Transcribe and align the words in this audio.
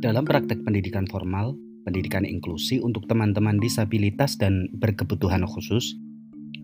Dalam 0.00 0.24
praktek 0.24 0.64
pendidikan 0.64 1.04
formal, 1.04 1.52
pendidikan 1.84 2.24
inklusi 2.24 2.80
untuk 2.80 3.04
teman-teman 3.04 3.60
disabilitas 3.60 4.40
dan 4.40 4.72
berkebutuhan 4.80 5.44
khusus 5.44 5.92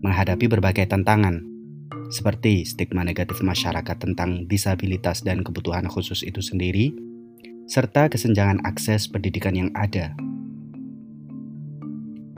menghadapi 0.01 0.49
berbagai 0.49 0.89
tantangan, 0.89 1.45
seperti 2.09 2.65
stigma 2.65 3.05
negatif 3.05 3.45
masyarakat 3.45 3.93
tentang 3.93 4.49
disabilitas 4.49 5.21
dan 5.21 5.45
kebutuhan 5.45 5.85
khusus 5.85 6.25
itu 6.25 6.41
sendiri, 6.41 6.89
serta 7.69 8.09
kesenjangan 8.09 8.57
akses 8.65 9.05
pendidikan 9.05 9.53
yang 9.53 9.69
ada. 9.77 10.17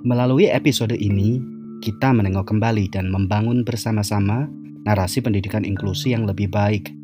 Melalui 0.03 0.51
episode 0.51 0.99
ini, 0.99 1.39
kita 1.79 2.11
menengok 2.11 2.51
kembali 2.51 2.91
dan 2.91 3.07
membangun 3.07 3.63
bersama-sama 3.63 4.51
narasi 4.87 5.19
pendidikan 5.19 5.67
inklusi 5.67 6.15
yang 6.15 6.23
lebih 6.23 6.47
baik 6.47 6.95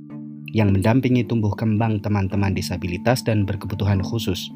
yang 0.55 0.71
mendampingi 0.71 1.28
tumbuh 1.28 1.52
kembang 1.52 2.00
teman-teman 2.00 2.56
disabilitas 2.56 3.28
dan 3.28 3.43
berkebutuhan 3.43 4.00
khusus, 4.00 4.48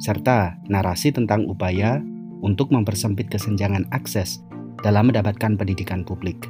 serta 0.00 0.56
narasi 0.64 1.12
tentang 1.12 1.44
upaya 1.44 2.00
untuk 2.40 2.72
mempersempit 2.72 3.28
kesenjangan 3.28 3.84
akses 3.92 4.40
dalam 4.80 5.12
mendapatkan 5.12 5.60
pendidikan 5.60 6.08
publik. 6.08 6.48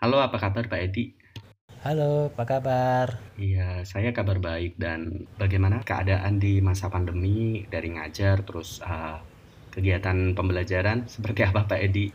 Halo, 0.00 0.24
apa 0.24 0.40
kabar 0.40 0.64
Pak 0.64 0.80
Edi? 0.80 1.12
Halo, 1.84 2.32
apa 2.32 2.48
kabar? 2.48 3.20
Iya, 3.36 3.84
saya 3.84 4.14
kabar 4.16 4.40
baik 4.40 4.80
dan 4.80 5.28
bagaimana 5.36 5.84
keadaan 5.84 6.40
di 6.40 6.64
masa 6.64 6.88
pandemi 6.88 7.68
dari 7.68 7.92
ngajar 7.92 8.40
terus 8.46 8.80
uh, 8.86 9.18
kegiatan 9.72 10.36
pembelajaran 10.36 11.04
seperti 11.12 11.48
apa 11.48 11.64
Pak 11.64 11.80
Edi? 11.80 12.12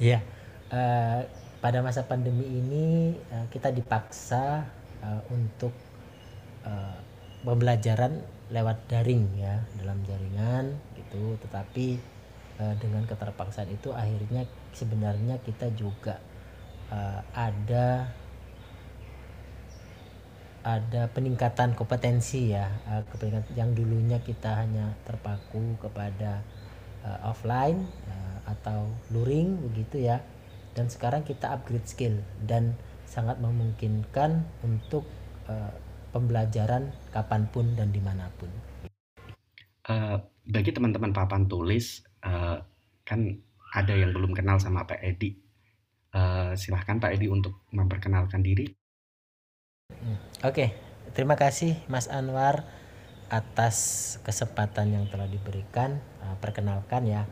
Iya, 0.00 0.24
uh, 0.72 1.20
pada 1.60 1.84
masa 1.84 2.08
pandemi 2.08 2.48
ini 2.48 3.12
uh, 3.28 3.44
kita 3.52 3.68
dipaksa 3.68 4.64
uh, 5.04 5.20
untuk 5.28 5.76
uh, 6.64 6.96
pembelajaran 7.44 8.24
lewat 8.48 8.88
daring 8.88 9.28
ya 9.36 9.60
dalam 9.76 10.00
jaringan 10.08 10.72
gitu. 10.96 11.36
Tetapi 11.44 12.00
uh, 12.64 12.74
dengan 12.80 13.04
keterpaksaan 13.04 13.68
itu 13.68 13.92
akhirnya 13.92 14.48
sebenarnya 14.72 15.36
kita 15.44 15.68
juga 15.76 16.16
uh, 16.88 17.20
ada 17.36 18.08
ada 20.60 21.08
peningkatan 21.10 21.72
kompetensi 21.72 22.52
ya 22.52 22.68
uh, 22.88 23.02
yang 23.56 23.72
dulunya 23.72 24.20
kita 24.20 24.60
hanya 24.60 24.92
terpaku 25.08 25.80
kepada 25.80 26.44
uh, 27.04 27.32
offline 27.32 27.88
uh, 28.08 28.38
atau 28.52 28.88
luring 29.08 29.56
begitu 29.72 30.04
ya 30.04 30.20
dan 30.76 30.86
sekarang 30.86 31.24
kita 31.26 31.50
upgrade 31.50 31.88
skill 31.88 32.14
dan 32.44 32.76
sangat 33.08 33.42
memungkinkan 33.42 34.46
untuk 34.62 35.02
uh, 35.50 35.72
pembelajaran 36.14 36.94
kapan 37.10 37.42
pun 37.50 37.74
dan 37.74 37.90
di 37.90 37.98
mana 37.98 38.30
pun. 38.38 38.50
Uh, 39.90 40.22
bagi 40.46 40.70
teman-teman 40.70 41.10
papan 41.10 41.50
tulis 41.50 42.06
uh, 42.22 42.62
kan 43.02 43.20
ada 43.74 43.94
yang 43.94 44.14
belum 44.14 44.34
kenal 44.34 44.62
sama 44.62 44.86
Pak 44.86 45.02
Edi. 45.02 45.34
Uh, 46.10 46.54
silahkan 46.58 46.98
Pak 46.98 47.18
Edi 47.18 47.26
untuk 47.30 47.66
memperkenalkan 47.74 48.42
diri. 48.42 48.66
Oke, 49.90 50.16
okay. 50.42 50.68
terima 51.12 51.36
kasih 51.36 51.76
Mas 51.86 52.08
Anwar 52.08 52.64
atas 53.30 54.16
kesempatan 54.24 54.90
yang 54.90 55.04
telah 55.10 55.28
diberikan. 55.28 56.00
Uh, 56.20 56.36
perkenalkan 56.40 57.04
ya, 57.04 57.28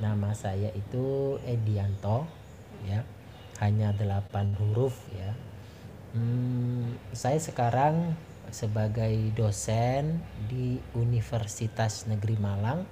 nama 0.00 0.32
saya 0.32 0.72
itu 0.72 1.36
Edianto 1.44 2.24
ya 2.88 3.04
hanya 3.60 3.92
delapan 3.92 4.56
huruf 4.56 4.96
ya 5.12 5.36
hmm, 6.16 7.12
saya 7.12 7.36
sekarang 7.36 8.16
sebagai 8.48 9.12
dosen 9.36 10.24
di 10.48 10.80
Universitas 10.96 12.08
Negeri 12.08 12.40
Malang 12.40 12.88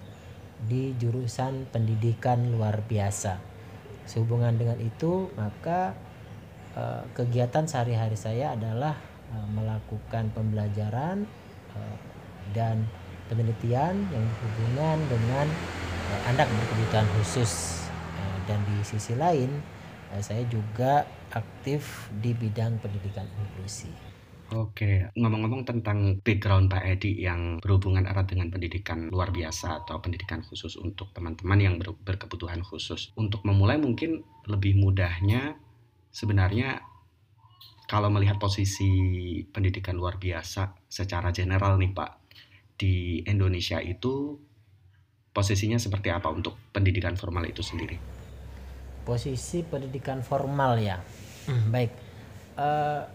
di 0.68 0.92
jurusan 1.00 1.66
pendidikan 1.72 2.52
luar 2.52 2.84
biasa 2.84 3.40
sehubungan 4.04 4.60
dengan 4.60 4.76
itu 4.78 5.32
maka 5.34 5.96
eh, 6.78 7.02
kegiatan 7.18 7.66
sehari-hari 7.66 8.14
saya 8.14 8.54
adalah 8.54 8.94
eh, 9.34 9.48
melakukan 9.50 10.30
pembelajaran 10.30 11.26
eh, 11.74 11.96
dan 12.54 12.86
penelitian 13.26 14.06
yang 14.14 14.24
berhubungan 14.38 14.98
dengan 15.10 15.46
anak 16.24 16.48
berkebutuhan 16.48 17.04
khusus 17.20 17.84
dan 18.48 18.56
di 18.64 18.80
sisi 18.80 19.12
lain 19.12 19.52
saya 20.24 20.40
juga 20.48 21.04
aktif 21.36 22.08
di 22.24 22.32
bidang 22.32 22.80
pendidikan 22.80 23.28
inklusi. 23.28 23.92
Oke, 24.56 25.12
ngomong-ngomong 25.12 25.68
tentang 25.68 26.24
background 26.24 26.72
Pak 26.72 26.80
Edi 26.80 27.20
yang 27.20 27.60
berhubungan 27.60 28.08
erat 28.08 28.32
dengan 28.32 28.48
pendidikan 28.48 29.12
luar 29.12 29.28
biasa 29.28 29.84
atau 29.84 30.00
pendidikan 30.00 30.40
khusus 30.40 30.80
untuk 30.80 31.12
teman-teman 31.12 31.60
yang 31.60 31.74
ber 31.76 31.92
berkebutuhan 31.92 32.64
khusus. 32.64 33.12
Untuk 33.20 33.44
memulai 33.44 33.76
mungkin 33.76 34.24
lebih 34.48 34.80
mudahnya 34.80 35.60
sebenarnya 36.10 36.82
kalau 37.88 38.12
melihat 38.12 38.36
posisi 38.36 38.90
pendidikan 39.48 39.96
luar 39.96 40.20
biasa 40.20 40.76
secara 40.84 41.32
general 41.32 41.80
nih 41.80 41.92
Pak 41.96 42.12
di 42.76 43.24
Indonesia 43.24 43.80
itu 43.80 44.36
posisinya 45.32 45.80
seperti 45.80 46.12
apa 46.12 46.28
untuk 46.28 46.58
pendidikan 46.70 47.16
formal 47.16 47.48
itu 47.48 47.64
sendiri? 47.64 47.96
Posisi 49.08 49.64
pendidikan 49.64 50.20
formal 50.20 50.76
ya, 50.78 51.00
hmm, 51.48 51.72
baik. 51.72 51.92
Uh, 52.58 53.08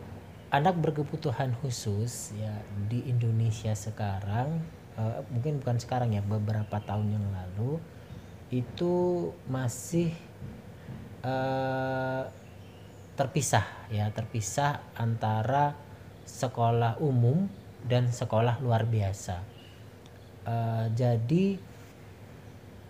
anak 0.49 0.77
berkebutuhan 0.81 1.53
khusus 1.61 2.33
ya 2.37 2.53
di 2.89 3.05
Indonesia 3.05 3.77
sekarang, 3.77 4.57
uh, 4.97 5.21
mungkin 5.29 5.61
bukan 5.61 5.77
sekarang 5.77 6.17
ya, 6.17 6.25
beberapa 6.25 6.81
tahun 6.81 7.13
yang 7.13 7.27
lalu 7.29 7.77
itu 8.49 9.29
masih 9.45 10.13
uh, 11.21 12.25
terpisah 13.13 13.65
ya, 13.93 14.09
terpisah 14.09 14.81
antara 14.97 15.77
sekolah 16.25 16.97
umum 17.03 17.45
dan 17.85 18.09
sekolah 18.09 18.63
luar 18.63 18.87
biasa. 18.87 19.43
Uh, 20.43 20.91
jadi 20.91 21.55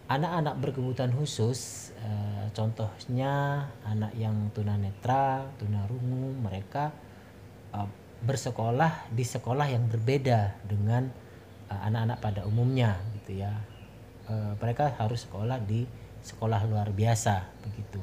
anak-anak 0.09 0.55
berkebutuhan 0.61 1.13
khusus 1.13 1.91
uh, 2.01 2.49
contohnya 2.53 3.65
anak 3.85 4.13
yang 4.17 4.49
tunanetra, 4.53 5.45
tunarungu 5.57 6.33
mereka 6.39 6.93
uh, 7.73 7.89
bersekolah 8.23 9.11
di 9.11 9.25
sekolah 9.27 9.67
yang 9.67 9.85
berbeda 9.91 10.55
dengan 10.63 11.11
anak-anak 11.67 12.17
uh, 12.19 12.23
pada 12.23 12.41
umumnya 12.47 12.95
gitu 13.21 13.43
ya. 13.43 13.51
Uh, 14.23 14.55
mereka 14.61 14.95
harus 14.95 15.27
sekolah 15.27 15.59
di 15.59 15.83
sekolah 16.23 16.63
luar 16.63 16.89
biasa 16.95 17.43
begitu. 17.67 17.99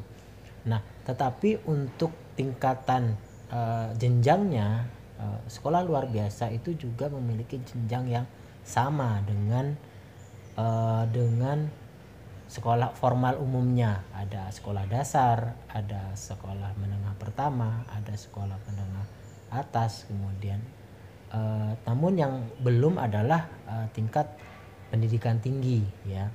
Nah, 0.68 0.80
tetapi 1.08 1.64
untuk 1.64 2.12
tingkatan 2.36 3.16
uh, 3.48 3.92
jenjangnya 3.96 4.84
uh, 5.16 5.40
sekolah 5.48 5.84
luar 5.84 6.08
biasa 6.08 6.52
itu 6.52 6.76
juga 6.76 7.08
memiliki 7.08 7.60
jenjang 7.64 8.04
yang 8.08 8.26
sama 8.64 9.24
dengan 9.24 9.72
uh, 10.56 11.04
dengan 11.08 11.68
sekolah 12.50 12.92
formal 12.98 13.38
umumnya. 13.40 14.04
Ada 14.12 14.50
sekolah 14.50 14.84
dasar 14.90 15.54
ada 15.70 16.12
sekolah 16.12 16.74
menengah 16.76 17.14
pertama 17.16 17.86
ada 17.88 18.12
sekolah 18.12 18.58
menengah 18.66 19.06
atas 19.50 20.06
kemudian 20.06 20.58
uh, 21.34 21.74
namun 21.86 22.14
yang 22.18 22.34
belum 22.62 22.98
adalah 22.98 23.46
uh, 23.66 23.86
tingkat 23.94 24.26
pendidikan 24.90 25.38
tinggi 25.38 25.86
ya. 26.04 26.26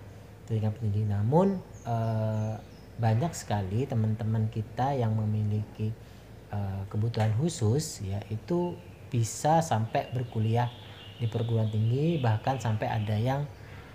Pendidikan 0.45 0.73
tinggi 0.77 1.03
namun 1.09 1.57
uh, 1.83 2.55
banyak 2.95 3.31
sekali 3.35 3.83
teman-teman 3.83 4.47
kita 4.47 4.95
yang 4.95 5.15
memiliki 5.15 5.91
uh, 6.51 6.87
kebutuhan 6.87 7.35
khusus 7.35 8.03
ya 8.03 8.23
itu 8.31 8.75
bisa 9.11 9.59
sampai 9.59 10.11
berkuliah 10.15 10.71
di 11.15 11.27
perguruan 11.27 11.71
tinggi 11.71 12.19
bahkan 12.19 12.59
sampai 12.59 12.87
ada 12.87 13.15
yang 13.15 13.47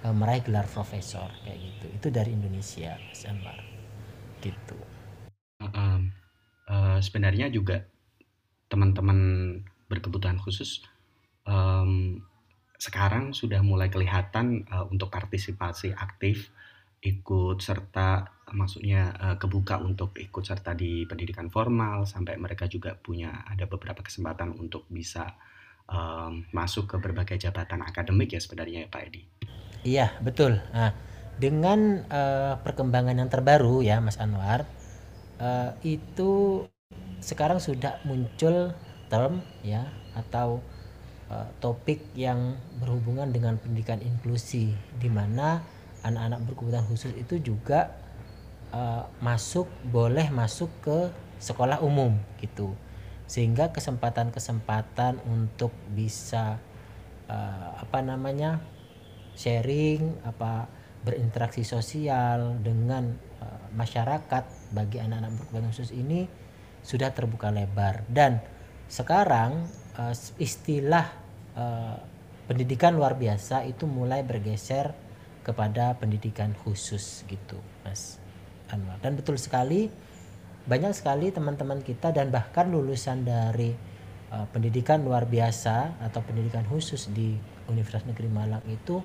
uh, 0.05 0.15
meraih 0.15 0.45
gelar 0.45 0.69
profesor 0.69 1.29
kayak 1.45 1.59
gitu. 1.61 1.87
Itu 1.97 2.09
dari 2.13 2.33
Indonesia 2.33 2.97
Mas 2.97 3.25
Anwar. 3.25 3.59
Gitu. 4.41 4.79
Uh, 5.61 6.09
uh, 6.69 6.99
sebenarnya 7.05 7.53
juga 7.53 7.85
teman-teman 8.73 9.19
berkebutuhan 9.91 10.39
khusus 10.41 10.81
um, 11.45 12.23
sekarang 12.81 13.37
sudah 13.37 13.61
mulai 13.61 13.93
kelihatan 13.93 14.65
uh, 14.73 14.89
untuk 14.89 15.13
partisipasi 15.13 15.93
aktif 15.93 16.49
ikut 17.05 17.61
serta 17.61 18.40
maksudnya 18.53 19.15
uh, 19.19 19.37
kebuka 19.37 19.79
untuk 19.81 20.15
ikut 20.19 20.45
serta 20.45 20.75
di 20.75 21.07
pendidikan 21.07 21.49
formal 21.49 22.07
sampai 22.07 22.37
mereka 22.37 22.67
juga 22.67 22.95
punya 22.99 23.47
ada 23.47 23.67
beberapa 23.67 24.03
kesempatan 24.03 24.55
untuk 24.59 24.87
bisa 24.91 25.35
um, 25.87 26.45
masuk 26.51 26.91
ke 26.91 26.97
berbagai 26.99 27.39
jabatan 27.39 27.83
akademik 27.87 28.35
ya 28.35 28.41
sebenarnya 28.43 28.87
ya 28.87 28.89
Pak 28.91 29.03
Edi. 29.07 29.23
Iya 29.87 30.07
betul. 30.21 30.59
Nah 30.75 30.93
dengan 31.41 32.05
uh, 32.11 32.61
perkembangan 32.61 33.17
yang 33.17 33.31
terbaru 33.33 33.81
ya 33.81 34.03
Mas 34.03 34.21
Anwar 34.21 34.69
uh, 35.41 35.73
itu 35.81 36.65
sekarang 37.25 37.63
sudah 37.63 38.01
muncul 38.05 38.75
term 39.13 39.45
ya 39.63 39.87
atau 40.17 40.63
topik 41.63 42.11
yang 42.19 42.59
berhubungan 42.83 43.31
dengan 43.31 43.55
pendidikan 43.55 44.03
inklusi 44.03 44.75
di 44.99 45.07
mana 45.07 45.63
anak-anak 46.03 46.41
berkebutuhan 46.49 46.87
khusus 46.89 47.13
itu 47.17 47.39
juga 47.39 48.00
uh, 48.75 49.07
masuk 49.23 49.67
boleh 49.87 50.29
masuk 50.31 50.71
ke 50.83 50.99
sekolah 51.41 51.83
umum 51.83 52.17
gitu. 52.43 52.75
Sehingga 53.31 53.71
kesempatan-kesempatan 53.71 55.23
untuk 55.27 55.71
bisa 55.95 56.59
uh, 57.31 57.71
apa 57.79 57.99
namanya 58.03 58.59
sharing 59.39 60.19
apa 60.27 60.67
berinteraksi 61.01 61.63
sosial 61.65 62.61
dengan 62.61 63.15
uh, 63.41 63.67
masyarakat 63.73 64.75
bagi 64.75 64.99
anak-anak 65.01 65.33
berkebutuhan 65.39 65.71
khusus 65.73 65.91
ini 65.95 66.27
sudah 66.83 67.15
terbuka 67.15 67.55
lebar. 67.55 68.03
Dan 68.11 68.43
sekarang 68.91 69.65
uh, 69.97 70.15
istilah 70.43 71.07
uh, 71.55 71.97
pendidikan 72.51 72.99
luar 72.99 73.15
biasa 73.15 73.63
itu 73.63 73.87
mulai 73.87 74.27
bergeser 74.27 74.91
kepada 75.47 75.97
pendidikan 75.97 76.53
khusus 76.53 77.25
gitu 77.31 77.57
Mas 77.87 78.21
Anwar 78.73 78.99
dan 79.03 79.19
betul 79.19 79.37
sekali 79.37 79.91
banyak 80.69 80.93
sekali 80.93 81.33
teman-teman 81.35 81.81
kita 81.83 82.13
dan 82.15 82.29
bahkan 82.31 82.69
lulusan 82.69 83.25
dari 83.25 83.73
uh, 84.31 84.47
pendidikan 84.53 85.03
luar 85.03 85.27
biasa 85.27 85.99
atau 85.99 86.21
pendidikan 86.23 86.63
khusus 86.69 87.11
di 87.11 87.35
Universitas 87.67 88.07
Negeri 88.07 88.29
Malang 88.31 88.65
itu 88.71 89.03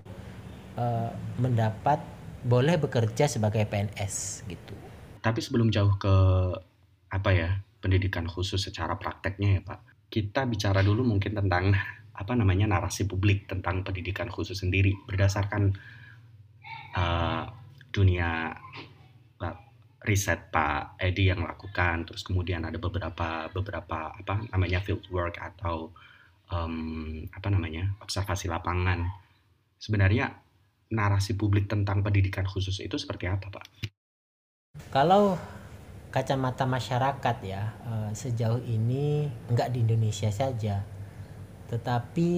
uh, 0.77 1.11
mendapat 1.41 2.01
boleh 2.45 2.77
bekerja 2.77 3.25
sebagai 3.25 3.65
PNS 3.65 4.45
gitu. 4.45 4.75
Tapi 5.25 5.39
sebelum 5.41 5.73
jauh 5.73 5.97
ke 5.97 6.15
apa 7.09 7.29
ya 7.33 7.49
pendidikan 7.81 8.29
khusus 8.29 8.61
secara 8.61 8.97
prakteknya 9.01 9.57
ya 9.57 9.61
Pak, 9.65 9.79
kita 10.13 10.45
bicara 10.45 10.85
dulu 10.85 11.01
mungkin 11.01 11.33
tentang 11.33 11.73
apa 12.15 12.31
namanya 12.37 12.69
narasi 12.77 13.09
publik 13.09 13.49
tentang 13.49 13.83
pendidikan 13.83 14.31
khusus 14.31 14.61
sendiri 14.61 14.95
berdasarkan 15.09 15.75
uh, 16.95 17.43
dunia 17.91 18.55
riset 20.05 20.53
Pak 20.53 21.01
Edi 21.01 21.33
yang 21.33 21.41
lakukan, 21.41 22.05
terus 22.05 22.21
kemudian 22.21 22.63
ada 22.63 22.77
beberapa 22.77 23.49
beberapa 23.49 24.13
apa 24.13 24.45
namanya 24.53 24.79
field 24.85 25.03
work 25.09 25.41
atau 25.41 25.91
um, 26.53 27.25
apa 27.33 27.47
namanya 27.49 27.97
observasi 27.99 28.47
lapangan. 28.47 29.09
Sebenarnya 29.81 30.31
narasi 30.93 31.33
publik 31.33 31.65
tentang 31.65 32.05
pendidikan 32.05 32.45
khusus 32.45 32.77
itu 32.79 32.95
seperti 32.95 33.25
apa, 33.25 33.49
Pak? 33.49 33.65
Kalau 34.93 35.35
kacamata 36.13 36.63
masyarakat 36.63 37.37
ya, 37.43 37.75
eh, 37.83 38.11
sejauh 38.15 38.63
ini 38.63 39.27
enggak 39.51 39.75
di 39.75 39.83
Indonesia 39.83 40.31
saja, 40.31 40.85
tetapi 41.67 42.31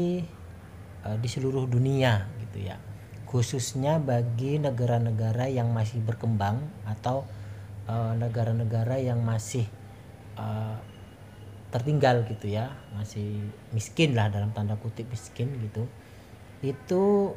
eh, 1.06 1.18
di 1.20 1.28
seluruh 1.30 1.70
dunia 1.70 2.26
gitu 2.48 2.66
ya. 2.66 2.80
Khususnya 3.28 4.00
bagi 4.00 4.56
negara-negara 4.56 5.52
yang 5.52 5.76
masih 5.76 6.00
berkembang 6.00 6.64
atau 6.88 7.28
eh, 7.88 8.14
negara-negara 8.20 9.00
yang 9.02 9.24
masih 9.24 9.66
tertinggal 11.74 12.24
gitu 12.30 12.54
ya, 12.54 12.70
masih 12.94 13.42
miskin 13.74 14.14
lah 14.14 14.30
dalam 14.30 14.54
tanda 14.54 14.78
kutip 14.78 15.10
miskin 15.10 15.50
gitu. 15.66 15.90
Itu 16.62 17.34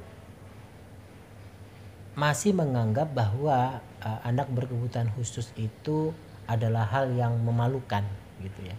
masih 2.20 2.52
menganggap 2.52 3.16
bahwa 3.16 3.80
uh, 4.02 4.20
anak 4.26 4.50
berkebutuhan 4.52 5.08
khusus 5.16 5.48
itu 5.56 6.12
adalah 6.44 6.84
hal 6.90 7.08
yang 7.14 7.38
memalukan 7.40 8.02
gitu 8.42 8.60
ya. 8.66 8.76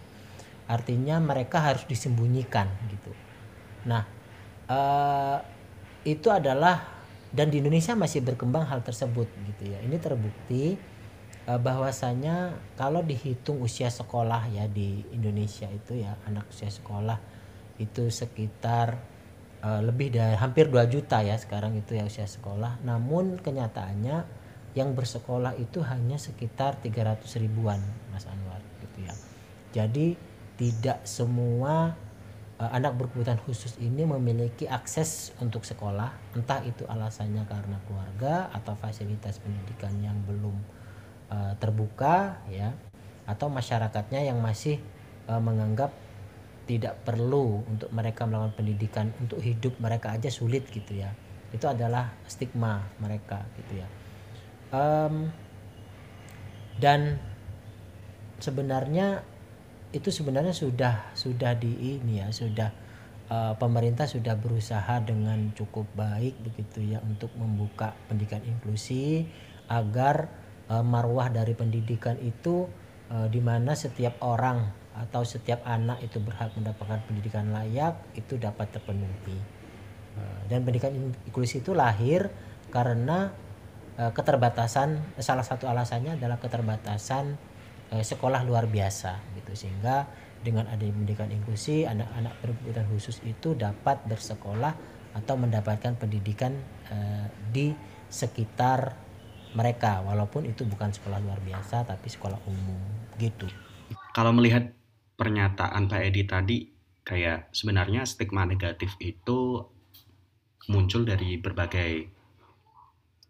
Artinya 0.68 1.18
mereka 1.18 1.58
harus 1.58 1.82
disembunyikan 1.88 2.68
gitu. 2.92 3.12
Nah, 3.88 4.06
uh, 4.70 5.42
itu 6.06 6.28
adalah 6.30 7.02
dan 7.32 7.48
di 7.48 7.64
Indonesia 7.64 7.96
masih 7.96 8.20
berkembang 8.20 8.68
hal 8.68 8.84
tersebut 8.84 9.26
gitu 9.26 9.72
ya. 9.72 9.80
Ini 9.80 9.96
terbukti 9.96 10.76
uh, 11.46 11.60
bahwasanya 11.60 12.54
kalau 12.78 13.02
dihitung 13.02 13.62
usia 13.62 13.90
sekolah 13.90 14.46
ya 14.50 14.68
di 14.70 15.02
Indonesia 15.10 15.66
itu 15.70 16.02
ya 16.02 16.14
anak 16.26 16.46
usia 16.50 16.70
sekolah 16.70 17.18
itu 17.80 18.12
sekitar 18.12 19.00
uh, 19.64 19.80
lebih 19.82 20.14
dari 20.14 20.36
hampir 20.36 20.68
2 20.68 20.92
juta 20.92 21.22
ya 21.24 21.38
sekarang 21.38 21.78
itu 21.78 21.98
ya 21.98 22.06
usia 22.06 22.26
sekolah. 22.28 22.82
Namun 22.86 23.40
kenyataannya 23.40 24.42
yang 24.72 24.96
bersekolah 24.96 25.56
itu 25.60 25.84
hanya 25.84 26.16
sekitar 26.16 26.80
300 26.80 27.20
ribuan 27.42 27.80
Mas 28.10 28.24
Anwar 28.28 28.60
gitu 28.80 28.98
ya. 29.04 29.14
Jadi 29.72 30.16
tidak 30.56 31.02
semua 31.08 31.96
uh, 32.60 32.70
anak 32.70 32.94
berkebutuhan 32.96 33.40
khusus 33.42 33.76
ini 33.82 34.06
memiliki 34.06 34.68
akses 34.68 35.32
untuk 35.42 35.66
sekolah. 35.66 36.12
Entah 36.36 36.62
itu 36.62 36.86
alasannya 36.86 37.42
karena 37.48 37.76
keluarga 37.88 38.52
atau 38.52 38.76
fasilitas 38.76 39.40
pendidikan 39.40 39.92
yang 39.98 40.16
belum 40.28 40.81
uh, 41.32 41.52
terbuka 41.56 42.44
ya 42.52 42.76
atau 43.24 43.48
masyarakatnya 43.48 44.28
yang 44.28 44.38
masih 44.44 44.76
uh, 45.26 45.40
menganggap 45.40 45.96
tidak 46.68 47.00
perlu 47.02 47.64
untuk 47.66 47.90
mereka 47.90 48.28
melakukan 48.28 48.54
pendidikan 48.54 49.06
untuk 49.18 49.42
hidup 49.42 49.74
mereka 49.82 50.14
aja 50.14 50.30
sulit 50.30 50.68
gitu 50.70 50.94
ya. 50.94 51.10
Itu 51.50 51.66
adalah 51.66 52.12
stigma 52.28 52.86
mereka 53.02 53.42
gitu 53.58 53.82
ya. 53.82 53.88
Um, 54.72 55.28
dan 56.78 57.20
sebenarnya 58.40 59.26
itu 59.92 60.08
sebenarnya 60.08 60.56
sudah 60.56 61.12
sudah 61.12 61.52
di 61.52 62.00
ini 62.00 62.24
ya 62.24 62.32
sudah 62.32 62.72
uh, 63.28 63.52
pemerintah 63.60 64.08
sudah 64.08 64.32
berusaha 64.40 65.04
dengan 65.04 65.52
cukup 65.52 65.84
baik 65.92 66.40
begitu 66.40 66.96
ya 66.96 67.04
untuk 67.04 67.28
membuka 67.36 67.92
pendidikan 68.08 68.40
inklusi 68.40 69.28
agar 69.68 70.41
uh, 70.72 70.80
marwah 70.80 71.28
dari 71.28 71.52
pendidikan 71.52 72.16
itu 72.24 72.64
uh, 73.12 73.28
di 73.28 73.44
mana 73.44 73.76
setiap 73.76 74.16
orang 74.24 74.82
atau 74.92 75.24
setiap 75.24 75.64
anak 75.64 76.04
itu 76.04 76.20
berhak 76.20 76.52
mendapatkan 76.52 77.00
pendidikan 77.08 77.48
layak 77.48 77.96
itu 78.12 78.36
dapat 78.36 78.68
terpenuhi. 78.72 79.36
Eh, 80.12 80.40
dan 80.52 80.60
pendidikan 80.64 80.92
inklusi 81.24 81.64
itu 81.64 81.72
lahir 81.72 82.28
karena 82.68 83.32
eh, 83.96 84.12
keterbatasan 84.12 85.16
salah 85.16 85.44
satu 85.44 85.64
alasannya 85.64 86.20
adalah 86.20 86.36
keterbatasan 86.36 87.40
eh, 87.96 88.04
sekolah 88.04 88.44
luar 88.44 88.68
biasa 88.68 89.16
gitu. 89.40 89.56
Sehingga 89.56 90.04
dengan 90.44 90.68
adanya 90.68 90.92
pendidikan 90.92 91.30
inklusi 91.32 91.88
anak-anak 91.88 92.34
berkebutuhan 92.44 92.88
khusus 92.92 93.16
itu 93.24 93.56
dapat 93.56 94.04
bersekolah 94.04 94.74
atau 95.12 95.36
mendapatkan 95.36 95.92
pendidikan 96.00 96.56
di 97.52 97.70
sekitar 98.08 98.96
mereka 99.52 100.00
walaupun 100.04 100.48
itu 100.48 100.64
bukan 100.64 100.92
sekolah 100.92 101.20
luar 101.20 101.40
biasa 101.44 101.84
tapi 101.84 102.08
sekolah 102.08 102.40
umum 102.48 102.80
gitu. 103.20 103.48
Kalau 104.16 104.32
melihat 104.32 104.72
pernyataan 105.16 105.88
Pak 105.88 106.02
Edi 106.02 106.22
tadi 106.24 106.58
kayak 107.02 107.52
sebenarnya 107.52 108.06
stigma 108.08 108.48
negatif 108.48 108.96
itu 109.02 109.60
muncul 110.70 111.02
dari 111.02 111.36
berbagai 111.36 112.06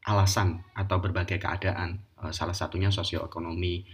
alasan 0.06 0.62
atau 0.74 0.98
berbagai 0.98 1.38
keadaan. 1.38 2.02
Eh, 2.22 2.32
salah 2.34 2.54
satunya 2.54 2.90
sosioekonomi 2.90 3.86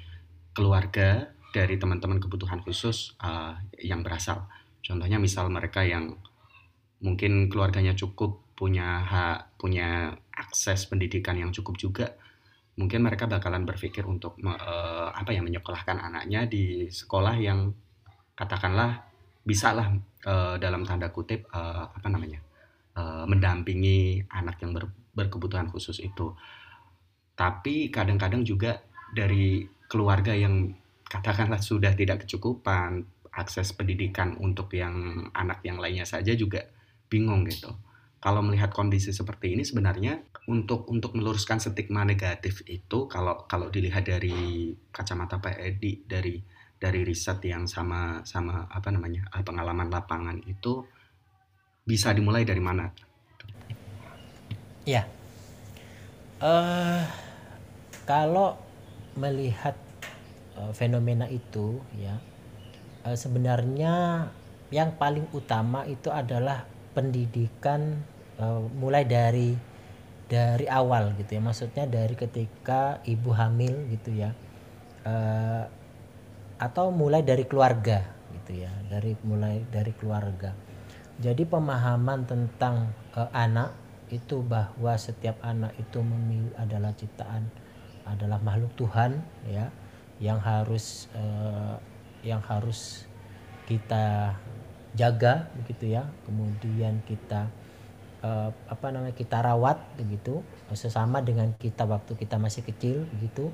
keluarga 0.53 1.33
dari 1.53 1.81
teman-teman 1.81 2.21
kebutuhan 2.21 2.61
khusus 2.61 3.17
uh, 3.25 3.57
yang 3.81 4.05
berasal. 4.05 4.45
Contohnya 4.85 5.17
misal 5.17 5.49
mereka 5.49 5.81
yang 5.81 6.21
mungkin 7.01 7.49
keluarganya 7.49 7.97
cukup 7.97 8.43
punya 8.53 9.07
hak 9.07 9.55
punya 9.57 10.19
akses 10.39 10.87
pendidikan 10.87 11.35
yang 11.35 11.51
cukup 11.51 11.75
juga 11.75 12.15
mungkin 12.79 13.03
mereka 13.03 13.27
bakalan 13.27 13.67
berpikir 13.67 14.07
untuk 14.07 14.39
uh, 14.47 15.11
apa 15.11 15.35
ya 15.35 15.43
menyekolahkan 15.43 15.99
anaknya 15.99 16.47
di 16.47 16.87
sekolah 16.87 17.35
yang 17.43 17.75
katakanlah 18.39 19.03
bisalah 19.43 19.99
uh, 20.23 20.55
dalam 20.63 20.87
tanda 20.87 21.11
kutip 21.11 21.51
uh, 21.51 21.91
apa 21.91 22.07
namanya 22.07 22.39
uh, 22.95 23.27
mendampingi 23.27 24.23
anak 24.31 24.63
yang 24.63 24.71
ber, 24.71 24.87
berkebutuhan 25.11 25.67
khusus 25.75 25.99
itu. 25.99 26.39
Tapi 27.35 27.91
kadang-kadang 27.91 28.47
juga 28.47 28.79
dari 29.11 29.67
keluarga 29.91 30.31
yang 30.31 30.71
katakanlah 31.11 31.59
sudah 31.59 31.99
tidak 31.99 32.23
kecukupan 32.27 33.03
akses 33.35 33.75
pendidikan 33.75 34.39
untuk 34.39 34.71
yang 34.75 35.27
anak 35.35 35.67
yang 35.67 35.83
lainnya 35.83 36.07
saja 36.07 36.35
juga 36.35 36.63
bingung 37.11 37.47
gitu 37.49 37.73
kalau 38.19 38.43
melihat 38.43 38.75
kondisi 38.75 39.15
seperti 39.15 39.55
ini 39.55 39.63
sebenarnya 39.63 40.19
untuk 40.51 40.91
untuk 40.91 41.15
meluruskan 41.15 41.63
stigma 41.63 42.03
negatif 42.03 42.67
itu 42.67 43.07
kalau 43.07 43.47
kalau 43.47 43.71
dilihat 43.71 44.11
dari 44.11 44.75
kacamata 44.91 45.39
Pak 45.39 45.55
Edi 45.63 46.03
dari 46.03 46.43
dari 46.79 47.03
riset 47.03 47.43
yang 47.47 47.67
sama 47.71 48.23
sama 48.27 48.67
apa 48.71 48.91
namanya 48.91 49.31
eh, 49.35 49.43
pengalaman 49.47 49.91
lapangan 49.91 50.39
itu 50.47 50.83
bisa 51.87 52.11
dimulai 52.13 52.45
dari 52.45 52.61
mana? 52.61 52.91
Ya, 54.85 55.05
uh, 56.41 57.05
kalau 58.09 58.57
melihat 59.17 59.77
uh, 60.57 60.73
fenomena 60.73 61.29
itu 61.29 61.81
ya 61.99 62.17
uh, 63.05 63.17
sebenarnya 63.17 64.27
yang 64.73 64.97
paling 64.97 65.29
utama 65.33 65.85
itu 65.89 66.13
adalah 66.13 66.65
pendidikan 66.99 68.03
uh, 68.43 68.59
mulai 68.75 69.07
dari 69.07 69.55
dari 70.27 70.67
awal 70.67 71.15
gitu 71.15 71.39
ya. 71.39 71.41
Maksudnya 71.41 71.87
dari 71.87 72.19
ketika 72.19 72.99
ibu 73.07 73.31
hamil 73.31 73.87
gitu 73.95 74.19
ya. 74.19 74.35
Uh, 75.07 75.63
atau 76.59 76.91
mulai 76.91 77.23
dari 77.23 77.47
keluarga 77.47 78.03
gitu 78.35 78.67
ya. 78.67 78.75
Dari 78.91 79.15
mulai 79.23 79.63
dari 79.71 79.95
keluarga. 79.95 80.51
Jadi 81.23 81.47
pemahaman 81.47 82.27
tentang 82.27 82.91
uh, 83.15 83.31
anak 83.31 83.71
itu 84.11 84.43
bahwa 84.43 84.99
setiap 84.99 85.39
anak 85.47 85.71
itu 85.79 86.03
memilih 86.03 86.51
adalah 86.59 86.91
ciptaan 86.97 87.47
adalah 88.09 88.41
makhluk 88.41 88.73
Tuhan 88.81 89.21
ya 89.45 89.69
yang 90.19 90.41
harus 90.41 91.13
uh, 91.13 91.77
yang 92.25 92.41
harus 92.41 93.05
kita 93.69 94.33
jaga 94.97 95.51
begitu 95.59 95.93
ya. 95.93 96.09
Kemudian 96.25 97.03
kita 97.05 97.51
uh, 98.25 98.51
apa 98.69 98.87
namanya 98.89 99.17
kita 99.17 99.43
rawat 99.43 99.81
begitu. 99.99 100.41
Sesama 100.73 101.21
dengan 101.25 101.53
kita 101.57 101.85
waktu 101.85 102.15
kita 102.17 102.37
masih 102.41 102.65
kecil 102.65 103.05
begitu. 103.19 103.51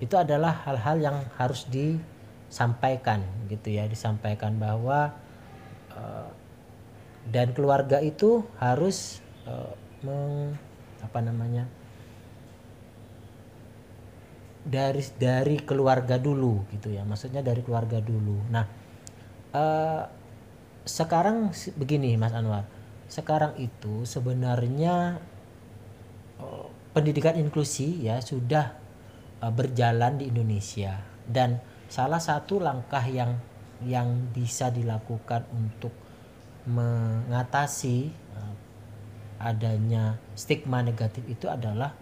Itu 0.00 0.14
adalah 0.20 0.64
hal-hal 0.64 0.96
yang 1.00 1.16
harus 1.36 1.66
disampaikan 1.68 3.24
gitu 3.50 3.74
ya. 3.74 3.88
Disampaikan 3.88 4.56
bahwa 4.56 5.12
uh, 5.92 6.30
dan 7.24 7.56
keluarga 7.56 8.04
itu 8.04 8.44
harus 8.60 9.24
uh, 9.48 9.72
meng, 10.04 10.52
apa 11.00 11.18
namanya 11.24 11.64
dari 14.64 15.00
dari 15.20 15.56
keluarga 15.60 16.20
dulu 16.20 16.68
gitu 16.72 16.92
ya. 16.92 17.04
Maksudnya 17.04 17.40
dari 17.40 17.60
keluarga 17.64 18.00
dulu. 18.00 18.36
Nah 18.52 18.64
uh, 19.56 20.23
sekarang 20.84 21.48
begini 21.80 22.20
Mas 22.20 22.36
Anwar 22.36 22.68
sekarang 23.08 23.56
itu 23.56 24.04
sebenarnya 24.04 25.20
uh, 26.40 26.68
pendidikan 26.92 27.36
inklusi 27.36 28.04
ya 28.04 28.20
sudah 28.20 28.76
uh, 29.40 29.52
berjalan 29.52 30.20
di 30.20 30.28
Indonesia 30.28 31.00
dan 31.28 31.60
salah 31.88 32.20
satu 32.20 32.60
langkah 32.60 33.04
yang 33.08 33.40
yang 33.84 34.32
bisa 34.32 34.72
dilakukan 34.72 35.44
untuk 35.52 35.92
mengatasi 36.68 38.12
uh, 38.36 38.54
adanya 39.40 40.16
stigma 40.36 40.80
negatif 40.80 41.24
itu 41.28 41.48
adalah 41.48 41.92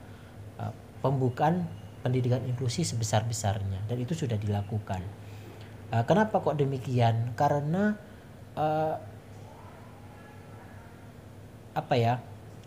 pembukaan 1.02 1.66
pendidikan 2.06 2.38
inklusi 2.46 2.86
sebesar-besarnya 2.86 3.90
dan 3.90 3.98
itu 3.98 4.14
sudah 4.14 4.38
dilakukan. 4.38 5.02
Kenapa 6.06 6.38
kok 6.38 6.54
demikian? 6.54 7.34
Karena 7.34 7.98
uh, 8.56 8.97
apa 11.73 11.94
ya? 11.97 12.14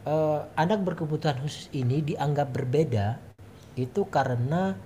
Uh, 0.06 0.46
anak 0.54 0.86
berkebutuhan 0.86 1.42
khusus 1.42 1.66
ini 1.74 1.98
dianggap 2.06 2.54
berbeda 2.54 3.18
itu 3.74 4.06
karena 4.06 4.78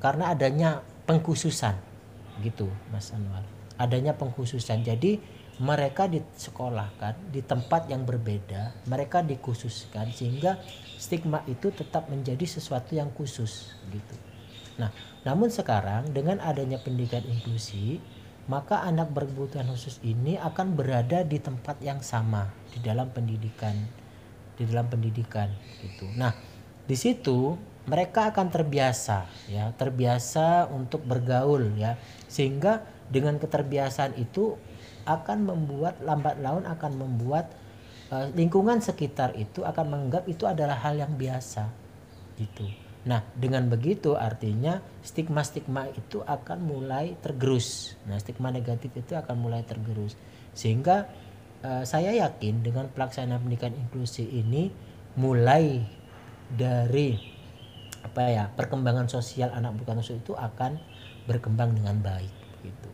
karena 0.00 0.32
adanya 0.32 0.80
pengkhususan 1.04 1.76
gitu 2.40 2.72
Mas 2.88 3.12
Anwar. 3.12 3.44
Adanya 3.76 4.16
pengkhususan. 4.16 4.80
Jadi 4.80 5.20
mereka 5.62 6.10
disekolahkan 6.10 7.30
di 7.30 7.38
tempat 7.38 7.86
yang 7.86 8.02
berbeda, 8.02 8.74
mereka 8.90 9.22
dikhususkan 9.22 10.10
sehingga 10.10 10.58
stigma 10.98 11.46
itu 11.46 11.70
tetap 11.70 12.10
menjadi 12.10 12.42
sesuatu 12.42 12.98
yang 12.98 13.14
khusus 13.14 13.78
gitu. 13.92 14.16
Nah, 14.82 14.90
namun 15.22 15.54
sekarang 15.54 16.10
dengan 16.10 16.42
adanya 16.42 16.82
pendidikan 16.82 17.22
inklusi, 17.22 18.02
maka 18.44 18.84
anak 18.84 19.08
berkebutuhan 19.12 19.64
khusus 19.72 19.96
ini 20.04 20.36
akan 20.36 20.76
berada 20.76 21.24
di 21.24 21.40
tempat 21.40 21.80
yang 21.80 22.04
sama 22.04 22.52
di 22.76 22.84
dalam 22.84 23.08
pendidikan 23.08 23.72
di 24.54 24.62
dalam 24.68 24.86
pendidikan 24.86 25.50
gitu. 25.82 26.06
Nah, 26.14 26.30
di 26.84 26.94
situ 26.94 27.58
mereka 27.84 28.30
akan 28.32 28.48
terbiasa 28.52 29.26
ya, 29.50 29.72
terbiasa 29.74 30.70
untuk 30.70 31.02
bergaul 31.04 31.74
ya. 31.74 31.98
Sehingga 32.30 32.84
dengan 33.10 33.36
keterbiasaan 33.40 34.16
itu 34.16 34.56
akan 35.04 35.38
membuat 35.52 36.00
lambat 36.00 36.40
laun 36.40 36.64
akan 36.64 36.92
membuat 36.96 37.52
uh, 38.08 38.32
lingkungan 38.32 38.80
sekitar 38.80 39.36
itu 39.36 39.60
akan 39.60 39.84
menganggap 39.92 40.24
itu 40.28 40.48
adalah 40.48 40.80
hal 40.80 40.96
yang 40.96 41.12
biasa 41.12 41.68
gitu. 42.40 42.83
Nah, 43.04 43.20
dengan 43.36 43.68
begitu 43.68 44.16
artinya 44.16 44.80
stigma-stigma 45.04 45.92
itu 45.92 46.24
akan 46.24 46.58
mulai 46.64 47.20
tergerus. 47.20 48.00
Nah, 48.08 48.16
stigma 48.16 48.48
negatif 48.48 48.96
itu 48.96 49.12
akan 49.12 49.36
mulai 49.36 49.60
tergerus. 49.60 50.16
Sehingga 50.56 51.04
uh, 51.60 51.84
saya 51.84 52.16
yakin 52.16 52.64
dengan 52.64 52.88
pelaksanaan 52.88 53.44
pendidikan 53.44 53.76
inklusi 53.76 54.24
ini 54.24 54.72
mulai 55.20 55.84
dari 56.48 57.16
apa 58.04 58.20
ya, 58.28 58.44
perkembangan 58.52 59.08
sosial 59.08 59.52
anak 59.52 59.76
bukan 59.76 60.00
itu 60.00 60.32
akan 60.32 60.80
berkembang 61.28 61.76
dengan 61.76 62.00
baik 62.00 62.32
gitu. 62.64 62.90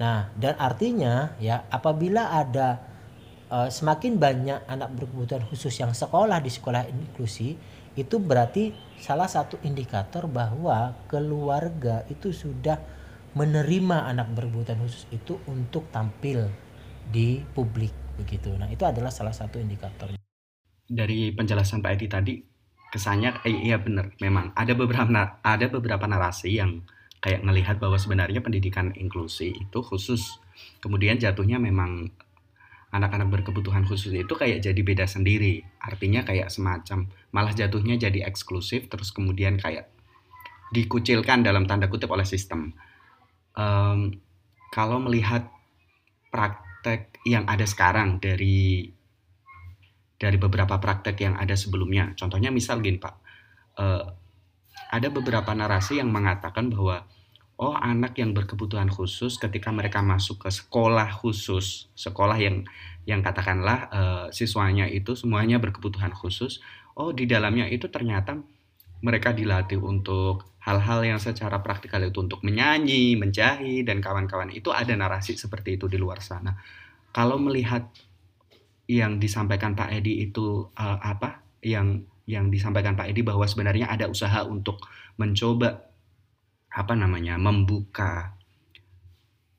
Nah, 0.00 0.30
dan 0.36 0.54
artinya 0.56 1.36
ya 1.42 1.68
apabila 1.68 2.32
ada 2.32 2.80
uh, 3.50 3.68
semakin 3.68 4.20
banyak 4.20 4.60
anak 4.68 4.88
berkebutuhan 4.94 5.44
khusus 5.48 5.74
yang 5.80 5.92
sekolah 5.92 6.38
di 6.38 6.52
sekolah 6.52 6.86
inklusi, 6.86 7.58
itu 7.98 8.22
berarti 8.22 8.70
salah 8.98 9.26
satu 9.26 9.58
indikator 9.66 10.30
bahwa 10.30 10.94
keluarga 11.10 12.06
itu 12.06 12.30
sudah 12.30 12.78
menerima 13.34 14.08
anak 14.08 14.30
berkebutuhan 14.34 14.78
khusus 14.82 15.04
itu 15.10 15.38
untuk 15.50 15.90
tampil 15.90 16.46
di 17.10 17.42
publik 17.54 17.90
begitu. 18.18 18.54
Nah, 18.54 18.66
itu 18.70 18.82
adalah 18.86 19.10
salah 19.10 19.34
satu 19.34 19.58
indikator. 19.58 20.14
Dari 20.88 21.34
penjelasan 21.36 21.84
Pak 21.84 21.92
Edi 21.94 22.06
tadi 22.08 22.34
kesannya 22.88 23.44
eh, 23.44 23.68
iya 23.68 23.76
benar 23.76 24.16
memang 24.16 24.56
ada 24.56 24.72
beberapa 24.72 25.04
ada 25.44 25.66
beberapa 25.68 26.08
narasi 26.08 26.56
yang 26.56 26.80
kayak 27.20 27.44
ngelihat 27.44 27.76
bahwa 27.76 28.00
sebenarnya 28.00 28.40
pendidikan 28.40 28.96
inklusi 28.96 29.52
itu 29.52 29.78
khusus 29.84 30.40
kemudian 30.80 31.20
jatuhnya 31.20 31.60
memang 31.60 32.08
anak-anak 32.88 33.28
berkebutuhan 33.28 33.84
khusus 33.84 34.16
itu 34.16 34.32
kayak 34.32 34.64
jadi 34.64 34.80
beda 34.80 35.04
sendiri. 35.04 35.60
Artinya 35.80 36.24
kayak 36.24 36.48
semacam 36.48 37.08
malah 37.32 37.52
jatuhnya 37.52 38.00
jadi 38.00 38.24
eksklusif 38.24 38.88
terus 38.88 39.12
kemudian 39.12 39.60
kayak 39.60 39.92
dikucilkan 40.72 41.44
dalam 41.44 41.68
tanda 41.68 41.92
kutip 41.92 42.08
oleh 42.08 42.24
sistem. 42.24 42.72
Um, 43.52 44.16
kalau 44.72 45.00
melihat 45.04 45.48
praktek 46.32 47.20
yang 47.28 47.44
ada 47.48 47.64
sekarang 47.68 48.20
dari 48.20 48.88
dari 50.18 50.36
beberapa 50.40 50.76
praktek 50.80 51.16
yang 51.22 51.34
ada 51.38 51.54
sebelumnya 51.54 52.16
contohnya 52.16 52.48
misal 52.48 52.80
gini 52.80 52.96
pak. 52.96 53.14
Uh, 53.78 54.04
ada 54.88 55.12
beberapa 55.12 55.52
narasi 55.52 56.00
yang 56.00 56.08
mengatakan 56.08 56.72
bahwa 56.72 57.04
oh 57.58 57.74
anak 57.74 58.14
yang 58.22 58.30
berkebutuhan 58.30 58.86
khusus 58.86 59.34
ketika 59.34 59.74
mereka 59.74 59.98
masuk 59.98 60.46
ke 60.46 60.50
sekolah 60.50 61.10
khusus, 61.10 61.90
sekolah 61.98 62.38
yang 62.38 62.62
yang 63.02 63.20
katakanlah 63.20 63.78
uh, 63.90 64.26
siswanya 64.30 64.86
itu 64.86 65.18
semuanya 65.18 65.58
berkebutuhan 65.58 66.14
khusus, 66.14 66.62
oh 66.94 67.10
di 67.10 67.26
dalamnya 67.26 67.66
itu 67.66 67.90
ternyata 67.90 68.38
mereka 69.02 69.34
dilatih 69.34 69.82
untuk 69.82 70.54
hal-hal 70.62 71.02
yang 71.02 71.18
secara 71.18 71.58
praktikal 71.62 72.02
itu 72.02 72.18
untuk 72.22 72.46
menyanyi, 72.46 73.18
menjahit 73.18 73.86
dan 73.86 73.98
kawan-kawan 73.98 74.54
itu 74.54 74.70
ada 74.70 74.94
narasi 74.94 75.34
seperti 75.34 75.78
itu 75.80 75.90
di 75.90 75.98
luar 75.98 76.22
sana. 76.22 76.54
Kalau 77.10 77.40
melihat 77.42 77.90
yang 78.86 79.18
disampaikan 79.18 79.74
Pak 79.74 79.90
Edi 79.98 80.30
itu 80.30 80.70
uh, 80.78 80.98
apa? 81.02 81.42
Yang 81.64 82.06
yang 82.28 82.52
disampaikan 82.52 82.94
Pak 82.94 83.08
Edi 83.08 83.24
bahwa 83.24 83.48
sebenarnya 83.48 83.88
ada 83.88 84.06
usaha 84.06 84.44
untuk 84.44 84.84
mencoba 85.16 85.87
apa 86.78 86.94
namanya 86.94 87.34
membuka 87.34 88.38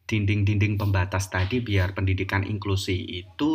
dinding-dinding 0.08 0.80
pembatas 0.80 1.28
tadi 1.28 1.60
biar 1.60 1.92
pendidikan 1.92 2.48
inklusi 2.48 2.96
itu 3.22 3.52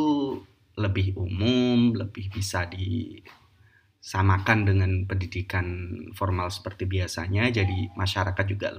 lebih 0.76 1.16
umum, 1.16 1.96
lebih 1.96 2.28
bisa 2.30 2.68
disamakan 2.68 4.68
dengan 4.68 5.08
pendidikan 5.08 5.66
formal 6.12 6.52
seperti 6.52 6.84
biasanya. 6.84 7.48
Jadi 7.48 7.88
masyarakat 7.96 8.44
juga 8.46 8.76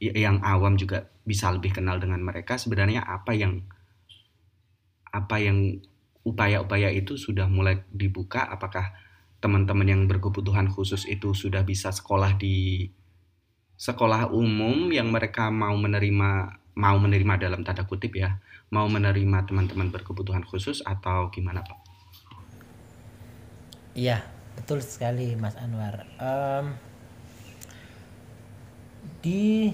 yang 0.00 0.40
awam 0.42 0.80
juga 0.80 1.12
bisa 1.22 1.52
lebih 1.52 1.76
kenal 1.76 2.00
dengan 2.00 2.24
mereka 2.24 2.58
sebenarnya 2.58 3.04
apa 3.04 3.36
yang 3.36 3.62
apa 5.12 5.36
yang 5.40 5.80
upaya-upaya 6.26 6.92
itu 6.92 7.16
sudah 7.16 7.48
mulai 7.48 7.86
dibuka 7.88 8.44
apakah 8.44 8.92
teman-teman 9.40 9.88
yang 9.88 10.02
berkebutuhan 10.10 10.68
khusus 10.68 11.06
itu 11.06 11.32
sudah 11.32 11.62
bisa 11.62 11.94
sekolah 11.94 12.36
di 12.36 12.90
sekolah 13.76 14.32
umum 14.32 14.88
yang 14.88 15.12
mereka 15.12 15.52
mau 15.52 15.76
menerima 15.76 16.60
mau 16.76 16.96
menerima 17.00 17.40
dalam 17.40 17.64
tanda 17.64 17.88
kutip 17.88 18.16
ya 18.16 18.36
mau 18.72 18.90
menerima 18.90 19.46
teman-teman 19.46 19.94
berkebutuhan 19.94 20.42
khusus 20.42 20.82
atau 20.82 21.30
gimana 21.30 21.62
pak? 21.62 21.78
Iya 23.96 24.26
betul 24.58 24.82
sekali 24.82 25.38
Mas 25.38 25.54
Anwar. 25.56 26.04
Um, 26.18 26.76
di 29.22 29.72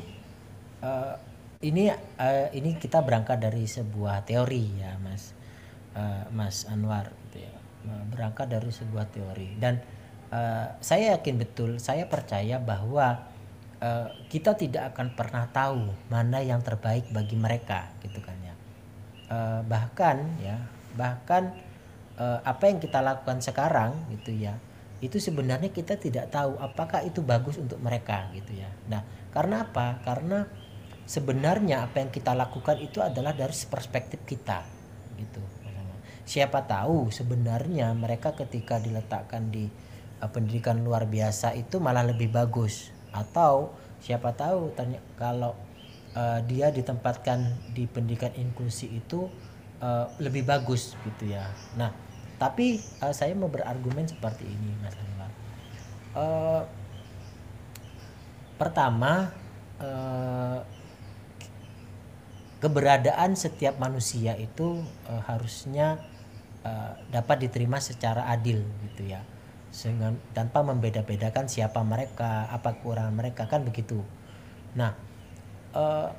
uh, 0.85 1.17
ini 1.63 1.91
uh, 1.95 2.47
ini 2.53 2.77
kita 2.77 3.01
berangkat 3.01 3.41
dari 3.41 3.65
sebuah 3.65 4.27
teori 4.29 4.83
ya 4.83 4.99
Mas 5.01 5.33
uh, 5.97 6.29
Mas 6.31 6.69
Anwar 6.69 7.11
gitu 7.31 7.43
ya. 7.49 7.55
Berangkat 7.83 8.47
dari 8.47 8.71
sebuah 8.71 9.11
teori 9.11 9.59
dan 9.59 9.83
uh, 10.31 10.71
saya 10.79 11.19
yakin 11.19 11.35
betul, 11.41 11.83
saya 11.83 12.07
percaya 12.07 12.63
bahwa 12.63 13.32
uh, 13.83 14.07
kita 14.31 14.55
tidak 14.55 14.95
akan 14.95 15.19
pernah 15.19 15.51
tahu 15.51 15.91
mana 16.07 16.39
yang 16.39 16.63
terbaik 16.63 17.11
bagi 17.11 17.35
mereka 17.35 17.91
gitu 18.01 18.23
kan 18.23 18.39
ya. 18.41 18.55
Uh, 19.27 19.61
bahkan 19.67 20.23
ya, 20.39 20.63
bahkan 20.95 21.51
uh, 22.17 22.39
apa 22.47 22.71
yang 22.71 22.79
kita 22.79 23.03
lakukan 23.03 23.43
sekarang 23.43 23.99
gitu 24.15 24.31
ya 24.33 24.55
itu 25.03 25.19
sebenarnya 25.19 25.75
kita 25.75 25.99
tidak 25.99 26.31
tahu 26.31 26.55
apakah 26.63 27.03
itu 27.03 27.27
bagus 27.27 27.59
untuk 27.59 27.83
mereka 27.83 28.31
gitu 28.39 28.55
ya. 28.55 28.71
Nah 28.87 29.03
karena 29.35 29.67
apa? 29.67 29.99
Karena 30.07 30.47
sebenarnya 31.03 31.91
apa 31.91 32.07
yang 32.07 32.15
kita 32.15 32.31
lakukan 32.39 32.79
itu 32.79 33.03
adalah 33.03 33.35
dari 33.35 33.51
perspektif 33.67 34.23
kita 34.23 34.63
gitu. 35.19 35.43
Siapa 36.23 36.63
tahu 36.71 37.11
sebenarnya 37.11 37.91
mereka 37.99 38.31
ketika 38.39 38.79
diletakkan 38.79 39.51
di 39.51 39.67
pendidikan 40.31 40.79
luar 40.79 41.11
biasa 41.11 41.59
itu 41.59 41.83
malah 41.83 42.07
lebih 42.07 42.31
bagus 42.31 42.95
atau 43.13 43.77
siapa 44.03 44.35
tahu 44.35 44.75
tanya 44.75 44.99
kalau 45.15 45.55
uh, 46.17 46.41
dia 46.49 46.75
ditempatkan 46.75 47.45
di 47.71 47.87
pendidikan 47.87 48.35
inklusi 48.35 48.91
itu 48.91 49.31
uh, 49.79 50.11
lebih 50.19 50.43
bagus 50.43 50.99
gitu 51.07 51.31
ya. 51.31 51.47
Nah, 51.79 51.95
tapi 52.43 52.83
uh, 52.99 53.15
saya 53.15 53.37
mau 53.39 53.47
berargumen 53.47 54.11
seperti 54.11 54.43
ini, 54.43 54.75
Mas 54.83 54.97
Anwar. 54.99 55.31
Uh, 56.13 56.63
pertama, 58.59 59.31
uh, 59.79 60.59
keberadaan 62.59 63.35
setiap 63.39 63.79
manusia 63.79 64.35
itu 64.39 64.83
uh, 65.11 65.23
harusnya 65.27 66.03
uh, 66.67 66.99
dapat 67.11 67.47
diterima 67.47 67.79
secara 67.79 68.27
adil, 68.31 68.63
gitu 68.91 69.07
ya, 69.07 69.23
sehingga 69.73 70.13
tanpa 70.37 70.61
membeda-bedakan 70.61 71.49
siapa 71.49 71.81
mereka, 71.81 72.47
apa 72.53 72.77
kekurangan 72.77 73.17
mereka 73.17 73.49
kan 73.49 73.65
begitu. 73.65 74.05
Nah, 74.77 74.93
uh, 75.73 76.13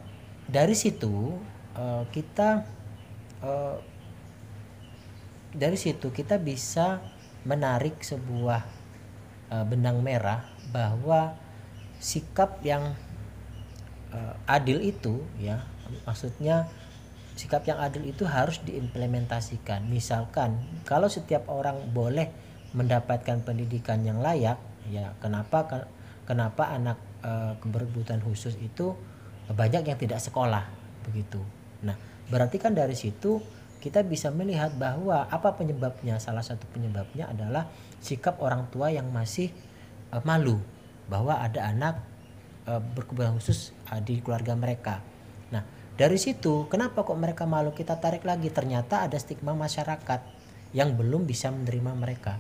dari 0.50 0.74
situ 0.74 1.38
uh, 1.78 2.04
kita 2.10 2.66
uh, 3.46 3.78
dari 5.54 5.78
situ 5.78 6.10
kita 6.10 6.42
bisa 6.42 7.00
menarik 7.46 8.02
sebuah 8.02 8.66
uh, 9.54 9.66
benang 9.70 10.02
merah 10.02 10.50
bahwa 10.74 11.38
sikap 12.02 12.60
yang 12.66 12.98
uh, 14.10 14.34
adil 14.50 14.82
itu 14.82 15.22
ya 15.38 15.62
maksudnya 16.10 16.68
sikap 17.38 17.66
yang 17.70 17.78
adil 17.82 18.06
itu 18.06 18.26
harus 18.26 18.62
diimplementasikan 18.66 19.86
misalkan 19.90 20.58
kalau 20.90 21.06
setiap 21.06 21.46
orang 21.50 21.94
boleh 21.94 22.30
mendapatkan 22.74 23.42
pendidikan 23.46 24.02
yang 24.02 24.20
layak 24.20 24.58
ya 24.90 25.14
kenapa 25.24 25.88
kenapa 26.26 26.74
anak 26.74 26.98
uh, 27.24 27.56
keberkebutuhan 27.62 28.20
khusus 28.26 28.58
itu 28.60 28.98
banyak 29.50 29.88
yang 29.88 29.98
tidak 29.98 30.20
sekolah 30.20 30.66
begitu 31.06 31.40
nah 31.86 31.96
Berarti 32.32 32.58
kan 32.62 32.72
dari 32.72 32.96
situ 32.96 33.44
kita 33.84 34.00
bisa 34.06 34.32
melihat 34.32 34.72
bahwa 34.80 35.28
apa 35.28 35.60
penyebabnya? 35.60 36.18
Salah 36.18 36.46
satu 36.46 36.64
penyebabnya 36.72 37.28
adalah 37.28 37.68
sikap 38.00 38.40
orang 38.40 38.72
tua 38.72 38.90
yang 38.94 39.12
masih 39.12 39.52
uh, 40.16 40.24
malu 40.24 40.58
bahwa 41.12 41.36
ada 41.36 41.68
anak 41.68 42.00
uh, 42.64 42.80
berkebutuhan 42.80 43.36
khusus 43.36 43.76
di 44.08 44.24
keluarga 44.24 44.56
mereka. 44.56 45.04
Nah, 45.52 45.68
dari 46.00 46.16
situ 46.16 46.72
kenapa 46.72 47.04
kok 47.04 47.20
mereka 47.20 47.44
malu? 47.44 47.76
Kita 47.76 48.00
tarik 48.00 48.24
lagi 48.24 48.48
ternyata 48.48 49.04
ada 49.04 49.20
stigma 49.20 49.52
masyarakat 49.52 50.24
yang 50.72 50.96
belum 50.96 51.28
bisa 51.28 51.52
menerima 51.52 51.92
mereka. 51.94 52.40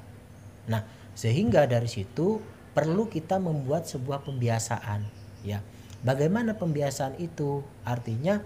Nah, 0.70 0.86
sehingga 1.18 1.68
dari 1.68 1.88
situ 1.88 2.40
perlu 2.74 3.10
kita 3.10 3.38
membuat 3.38 3.86
sebuah 3.86 4.26
pembiasaan, 4.26 5.06
ya. 5.46 5.62
Bagaimana 6.04 6.60
pembiasaan 6.60 7.16
itu? 7.22 7.64
Artinya 7.88 8.44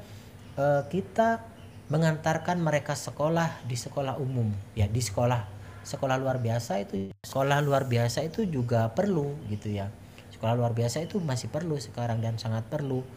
uh, 0.58 0.86
kita 0.89 1.41
mengantarkan 1.88 2.60
mereka 2.60 2.99
sekolah 2.99 3.63
di 3.63 3.80
sekolah 3.80 4.19
umum 4.19 4.51
ya 4.75 4.91
di 4.91 4.99
sekolah 4.99 5.47
sekolah 5.88 6.19
luar 6.19 6.43
biasa 6.43 6.84
itu 6.84 7.15
sekolah 7.23 7.63
luar 7.63 7.88
biasa 7.88 8.27
itu 8.27 8.43
juga 8.43 8.91
perlu 8.91 9.32
gitu 9.47 9.71
ya 9.71 9.88
sekolah 10.36 10.60
luar 10.60 10.75
biasa 10.75 11.08
itu 11.08 11.23
masih 11.23 11.47
perlu 11.47 11.80
sekarang 11.80 12.19
dan 12.19 12.36
sangat 12.36 12.67
perlu 12.67 13.08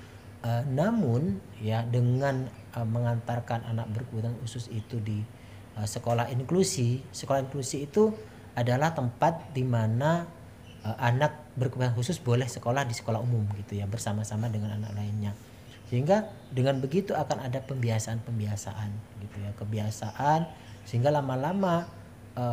uh, 0.46 0.62
namun 0.70 1.42
ya 1.58 1.82
dengan 1.82 2.46
uh, 2.78 2.86
mengantarkan 2.86 3.66
anak 3.66 3.90
berkebutuhan 3.90 4.38
khusus 4.38 4.70
itu 4.70 5.02
di 5.02 5.18
uh, 5.74 5.82
sekolah 5.82 6.30
inklusi 6.30 7.02
sekolah 7.10 7.50
inklusi 7.50 7.90
itu 7.90 8.14
adalah 8.54 8.94
tempat 8.94 9.54
di 9.54 9.62
mana 9.62 10.26
uh, 10.84 10.96
anak 10.98 11.54
berkebutuhan 11.54 11.94
khusus 11.94 12.18
boleh 12.18 12.48
sekolah 12.48 12.86
di 12.86 12.94
sekolah 12.96 13.20
umum 13.20 13.44
gitu 13.60 13.78
ya 13.78 13.86
bersama-sama 13.86 14.48
dengan 14.48 14.76
anak 14.76 14.92
lainnya. 14.96 15.32
Sehingga 15.90 16.30
dengan 16.54 16.78
begitu 16.78 17.12
akan 17.18 17.50
ada 17.50 17.58
pembiasaan-pembiasaan 17.66 18.90
gitu 19.26 19.36
ya 19.42 19.50
kebiasaan 19.58 20.46
sehingga 20.86 21.10
lama-lama 21.10 21.90
e, 22.38 22.44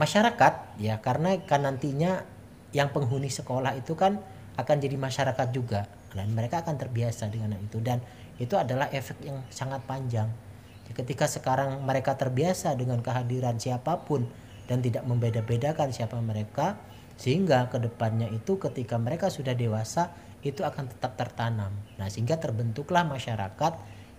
masyarakat 0.00 0.80
ya 0.80 0.96
karena 1.04 1.36
kan 1.44 1.68
nantinya 1.68 2.24
yang 2.72 2.88
penghuni 2.88 3.28
sekolah 3.28 3.76
itu 3.76 3.92
kan 3.92 4.16
akan 4.56 4.76
jadi 4.80 4.96
masyarakat 4.96 5.48
juga 5.52 5.84
dan 6.16 6.32
mereka 6.32 6.64
akan 6.64 6.80
terbiasa 6.80 7.28
dengan 7.28 7.52
itu 7.60 7.84
dan 7.84 8.00
itu 8.40 8.56
adalah 8.56 8.90
efek 8.90 9.22
yang 9.22 9.44
sangat 9.52 9.84
panjang. 9.84 10.26
Ketika 10.88 11.28
sekarang 11.28 11.80
mereka 11.84 12.16
terbiasa 12.16 12.72
dengan 12.76 13.00
kehadiran 13.04 13.60
siapa 13.60 14.04
pun 14.04 14.24
dan 14.64 14.80
tidak 14.80 15.04
membeda-bedakan 15.04 15.92
siapa 15.92 16.16
mereka 16.20 16.80
sehingga 17.14 17.70
ke 17.70 17.78
depannya 17.78 18.26
itu 18.32 18.58
ketika 18.58 18.98
mereka 18.98 19.30
sudah 19.30 19.54
dewasa 19.54 20.10
itu 20.44 20.60
akan 20.60 20.92
tetap 20.92 21.16
tertanam. 21.16 21.72
Nah, 21.96 22.10
sehingga 22.12 22.36
terbentuklah 22.36 23.06
masyarakat 23.06 23.72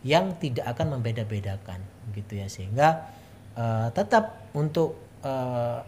yang 0.06 0.38
tidak 0.42 0.66
akan 0.74 0.98
membeda-bedakan 0.98 1.82
gitu 2.14 2.38
ya 2.38 2.48
sehingga 2.50 3.10
uh, 3.58 3.90
tetap 3.90 4.54
untuk 4.54 5.02
eh, 5.26 5.82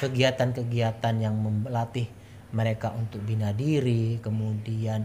kegiatan-kegiatan 0.00 1.14
yang 1.20 1.36
melatih 1.36 2.08
mereka 2.52 2.96
untuk 2.96 3.20
bina 3.22 3.52
diri, 3.52 4.18
kemudian 4.18 5.04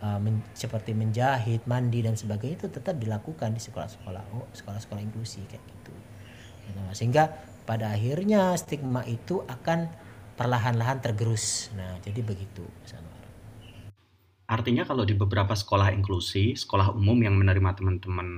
uh, 0.00 0.16
men, 0.16 0.40
seperti 0.56 0.96
menjahit, 0.96 1.64
mandi 1.68 2.00
dan 2.00 2.16
sebagainya 2.16 2.64
itu 2.64 2.68
tetap 2.72 2.96
dilakukan 2.96 3.52
di 3.52 3.60
sekolah-sekolah 3.60 4.22
oh, 4.32 4.48
sekolah-sekolah 4.54 5.02
inklusi 5.04 5.44
kayak 5.44 5.60
gitu. 5.60 5.92
Nah, 6.78 6.94
sehingga 6.96 7.32
pada 7.66 7.92
akhirnya 7.92 8.54
stigma 8.54 9.02
itu 9.04 9.42
akan 9.44 9.90
perlahan-lahan 10.38 11.02
tergerus. 11.02 11.74
Nah, 11.74 11.98
jadi 12.00 12.22
begitu. 12.22 12.62
Artinya 14.46 14.86
kalau 14.86 15.02
di 15.02 15.18
beberapa 15.18 15.58
sekolah 15.58 15.90
inklusi, 15.90 16.54
sekolah 16.54 16.94
umum 16.94 17.18
yang 17.18 17.34
menerima 17.34 17.74
teman-teman 17.74 18.28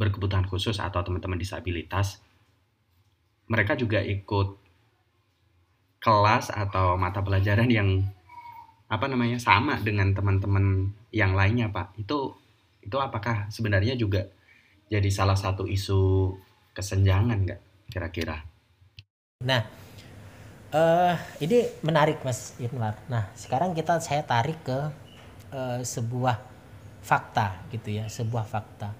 berkebutuhan 0.00 0.48
khusus 0.48 0.80
atau 0.80 1.04
teman-teman 1.04 1.36
disabilitas, 1.36 2.24
mereka 3.46 3.76
juga 3.76 4.00
ikut 4.00 4.56
kelas 6.00 6.48
atau 6.48 6.96
mata 6.96 7.20
pelajaran 7.20 7.68
yang 7.68 7.88
apa 8.88 9.04
namanya 9.04 9.36
sama 9.36 9.76
dengan 9.84 10.16
teman-teman 10.16 10.88
yang 11.12 11.36
lainnya, 11.36 11.68
Pak. 11.68 12.00
Itu 12.00 12.40
itu 12.80 12.96
apakah 12.96 13.52
sebenarnya 13.52 13.96
juga 14.00 14.28
jadi 14.88 15.08
salah 15.12 15.36
satu 15.36 15.68
isu 15.68 16.32
kesenjangan 16.74 17.38
nggak 17.46 17.60
kira-kira? 17.88 18.42
Nah, 19.46 19.62
uh, 20.74 21.14
ini 21.38 21.70
menarik 21.86 22.20
Mas 22.26 22.58
Inwar. 22.58 22.98
Nah, 23.06 23.30
sekarang 23.38 23.72
kita 23.72 24.02
saya 24.02 24.26
tarik 24.26 24.58
ke 24.66 24.78
uh, 25.54 25.80
sebuah 25.80 26.42
fakta 27.04 27.62
gitu 27.70 27.94
ya, 27.94 28.10
sebuah 28.10 28.42
fakta. 28.42 28.90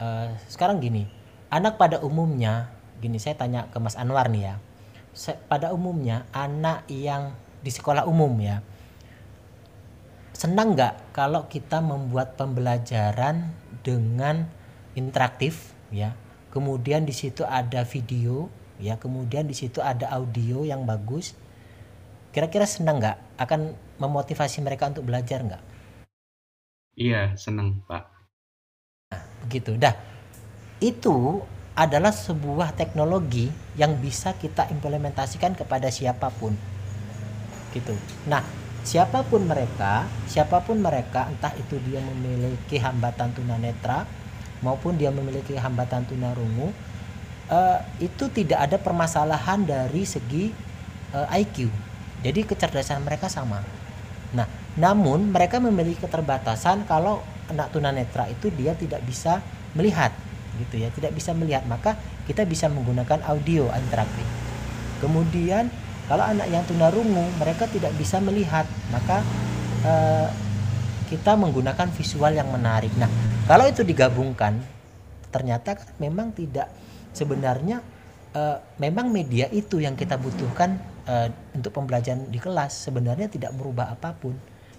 Uh, 0.00 0.32
sekarang 0.48 0.80
gini, 0.80 1.04
anak 1.52 1.76
pada 1.76 2.00
umumnya, 2.00 2.72
gini 2.98 3.20
saya 3.20 3.36
tanya 3.36 3.68
ke 3.68 3.76
Mas 3.78 4.00
Anwar 4.00 4.32
nih 4.32 4.54
ya. 4.54 4.54
Pada 5.46 5.70
umumnya 5.70 6.26
anak 6.34 6.90
yang 6.90 7.38
di 7.62 7.70
sekolah 7.70 8.02
umum 8.02 8.34
ya, 8.42 8.66
senang 10.34 10.74
nggak 10.74 11.14
kalau 11.14 11.46
kita 11.46 11.78
membuat 11.78 12.34
pembelajaran 12.34 13.54
dengan 13.86 14.50
interaktif 14.98 15.70
ya, 15.94 16.18
kemudian 16.54 17.02
di 17.02 17.10
situ 17.10 17.42
ada 17.42 17.82
video 17.82 18.46
ya. 18.78 18.96
Kemudian 18.98 19.50
di 19.50 19.54
situ 19.54 19.82
ada 19.82 20.10
audio 20.14 20.62
yang 20.62 20.86
bagus. 20.86 21.34
Kira-kira 22.34 22.66
senang 22.66 22.98
nggak? 22.98 23.38
Akan 23.38 23.74
memotivasi 23.98 24.62
mereka 24.62 24.90
untuk 24.90 25.06
belajar 25.06 25.42
nggak? 25.42 25.62
Iya 26.94 27.34
senang 27.34 27.82
pak. 27.86 28.06
Nah, 29.10 29.22
begitu. 29.46 29.74
Dah. 29.78 29.94
Itu 30.82 31.42
adalah 31.74 32.14
sebuah 32.14 32.78
teknologi 32.78 33.50
yang 33.74 33.98
bisa 33.98 34.34
kita 34.38 34.70
implementasikan 34.70 35.58
kepada 35.58 35.90
siapa 35.90 36.30
pun. 36.30 36.54
Gitu. 37.74 37.94
Nah 38.30 38.42
siapa 38.84 39.24
pun 39.24 39.48
mereka 39.48 40.04
siapa 40.28 40.60
pun 40.60 40.78
mereka 40.78 41.26
entah 41.32 41.50
itu 41.56 41.80
dia 41.88 42.04
memiliki 42.04 42.76
hambatan 42.76 43.32
tunanetra 43.32 44.04
maupun 44.64 44.96
dia 44.96 45.12
memiliki 45.12 45.52
hambatan 45.60 46.08
tunarungu 46.08 46.72
uh, 47.52 47.78
itu 48.00 48.32
tidak 48.32 48.64
ada 48.64 48.80
permasalahan 48.80 49.60
dari 49.68 50.08
segi 50.08 50.48
uh, 51.12 51.28
eh, 51.28 51.44
IQ 51.44 51.68
jadi 52.24 52.40
kecerdasan 52.48 53.04
mereka 53.04 53.28
sama. 53.28 53.60
Nah 54.32 54.48
namun 54.80 55.28
mereka 55.28 55.60
memiliki 55.60 56.00
keterbatasan 56.00 56.88
kalau 56.88 57.20
anak 57.52 57.68
tunanetra 57.68 58.24
itu 58.32 58.48
dia 58.56 58.72
tidak 58.72 59.04
bisa 59.04 59.44
melihat 59.76 60.10
gitu 60.56 60.80
ya 60.80 60.88
tidak 60.88 61.12
bisa 61.12 61.36
melihat. 61.36 61.68
Maka 61.68 62.00
kita 62.24 62.48
bisa 62.48 62.72
menggunakan 62.72 63.20
audio 63.28 63.68
interaktif 63.76 64.24
kemudian 65.04 65.68
kalau 66.08 66.24
anak 66.24 66.48
yang 66.48 66.64
tunarungu 66.64 67.24
mereka 67.40 67.68
tidak 67.68 67.92
bisa 67.96 68.20
melihat. 68.20 68.64
Maka 68.88 69.20
eh, 69.84 70.28
kita 71.12 71.36
menggunakan 71.36 71.88
visual 71.92 72.32
yang 72.32 72.48
menarik. 72.48 72.92
Nah 72.96 73.08
kalau 73.44 73.68
itu 73.68 73.84
digabungkan 73.84 74.56
ternyata 75.28 75.76
kan 75.76 75.88
memang 75.98 76.30
tidak 76.32 76.70
sebenarnya 77.12 77.82
eh, 78.34 78.58
memang 78.80 79.10
media 79.10 79.50
itu 79.52 79.82
yang 79.82 79.94
kita 79.94 80.16
butuhkan 80.16 80.80
eh, 81.06 81.28
untuk 81.54 81.74
pembelajaran 81.74 82.30
di 82.30 82.40
kelas. 82.40 82.90
Sebenarnya 82.90 83.28
tidak 83.30 83.54
merubah 83.54 83.94
apa 83.94 84.14
pun. 84.14 84.34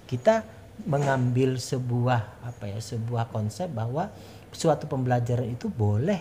Kita 0.06 0.43
mengambil 0.84 1.56
sebuah 1.56 2.43
apa 2.43 2.67
ya 2.67 2.80
sebuah 2.84 3.32
konsep 3.32 3.71
bahwa 3.71 4.12
suatu 4.51 4.91
pembelajaran 4.91 5.47
itu 5.47 5.71
boleh 5.71 6.19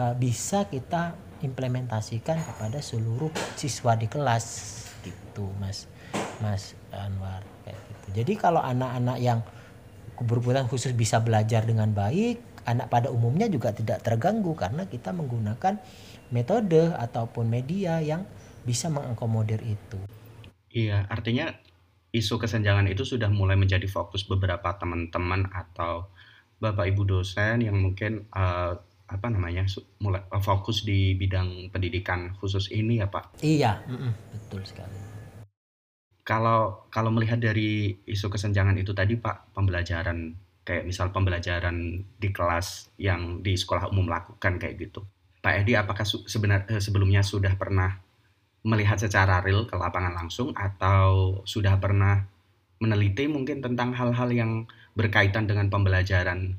uh, 0.00 0.16
bisa 0.16 0.64
kita 0.64 1.12
implementasikan 1.44 2.40
kepada 2.40 2.80
seluruh 2.80 3.28
siswa 3.52 3.92
di 3.92 4.08
kelas. 4.08 4.44
Gitu 5.04 5.44
mas. 5.60 5.84
Mas 6.40 6.72
Anwar 6.88 7.44
kayak 7.68 7.80
gitu. 7.84 8.06
Jadi 8.22 8.32
kalau 8.40 8.64
anak-anak 8.64 9.18
yang 9.20 9.44
berkebutuhan 10.20 10.68
khusus 10.68 10.92
bisa 10.92 11.18
belajar 11.22 11.64
dengan 11.64 11.90
baik 11.90 12.52
anak 12.66 12.86
pada 12.90 13.08
umumnya 13.10 13.50
juga 13.50 13.74
tidak 13.74 14.06
terganggu 14.06 14.54
karena 14.54 14.86
kita 14.86 15.10
menggunakan 15.10 15.82
metode 16.30 16.94
ataupun 16.94 17.50
media 17.50 17.98
yang 17.98 18.22
bisa 18.62 18.86
mengakomodir 18.86 19.58
itu. 19.66 19.98
Iya 20.72 21.04
artinya 21.10 21.52
isu 22.14 22.38
kesenjangan 22.38 22.86
itu 22.88 23.02
sudah 23.02 23.28
mulai 23.28 23.58
menjadi 23.58 23.84
fokus 23.90 24.24
beberapa 24.24 24.72
teman-teman 24.78 25.50
atau 25.50 26.08
bapak 26.62 26.94
ibu 26.94 27.02
dosen 27.02 27.66
yang 27.66 27.76
mungkin 27.82 28.30
uh, 28.30 28.78
apa 29.10 29.26
namanya 29.28 29.68
mulai 30.00 30.22
uh, 30.30 30.40
fokus 30.40 30.86
di 30.86 31.18
bidang 31.18 31.68
pendidikan 31.74 32.32
khusus 32.38 32.70
ini 32.70 33.02
ya 33.02 33.10
pak? 33.10 33.36
Iya 33.42 33.82
mm 33.84 33.96
-mm, 33.98 34.12
betul 34.32 34.62
sekali 34.64 35.11
kalau 36.22 36.86
kalau 36.88 37.10
melihat 37.10 37.42
dari 37.42 37.98
isu 38.06 38.30
kesenjangan 38.30 38.78
itu 38.78 38.94
tadi 38.94 39.18
pak 39.18 39.54
pembelajaran 39.54 40.38
kayak 40.62 40.86
misal 40.86 41.10
pembelajaran 41.10 42.06
di 42.18 42.28
kelas 42.30 42.94
yang 42.98 43.42
di 43.42 43.58
sekolah 43.58 43.90
umum 43.90 44.06
lakukan 44.06 44.62
kayak 44.62 44.78
gitu 44.78 45.02
pak 45.42 45.66
Edi 45.66 45.74
apakah 45.74 46.06
sebenarnya 46.06 46.78
eh, 46.78 46.82
sebelumnya 46.82 47.26
sudah 47.26 47.58
pernah 47.58 47.98
melihat 48.62 48.94
secara 48.94 49.42
real 49.42 49.66
ke 49.66 49.74
lapangan 49.74 50.14
langsung 50.14 50.54
atau 50.54 51.42
sudah 51.42 51.82
pernah 51.82 52.22
meneliti 52.78 53.26
mungkin 53.26 53.58
tentang 53.58 53.90
hal-hal 53.90 54.30
yang 54.30 54.52
berkaitan 54.94 55.50
dengan 55.50 55.66
pembelajaran 55.66 56.54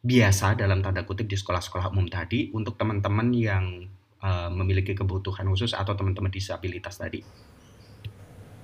biasa 0.00 0.56
dalam 0.56 0.80
tanda 0.80 1.06
kutip 1.06 1.28
di 1.28 1.36
sekolah-sekolah 1.36 1.92
umum 1.92 2.10
tadi 2.10 2.50
untuk 2.56 2.74
teman-teman 2.74 3.28
yang 3.36 3.86
uh, 4.24 4.48
memiliki 4.48 4.96
kebutuhan 4.96 5.44
khusus 5.52 5.76
atau 5.76 5.92
teman-teman 5.92 6.32
disabilitas 6.32 6.96
tadi. 6.96 7.20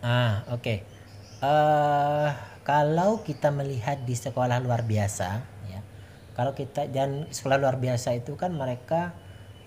Ah, 0.04 0.44
oke. 0.52 0.62
Okay. 0.62 0.78
Uh, 1.40 1.46
eh, 1.46 2.28
kalau 2.64 3.20
kita 3.22 3.52
melihat 3.52 4.02
di 4.02 4.16
sekolah 4.16 4.58
luar 4.64 4.82
biasa, 4.82 5.44
ya, 5.68 5.80
kalau 6.32 6.56
kita 6.56 6.88
dan 6.88 7.28
sekolah 7.28 7.60
luar 7.60 7.76
biasa 7.76 8.16
itu 8.16 8.34
kan 8.34 8.56
mereka 8.56 9.12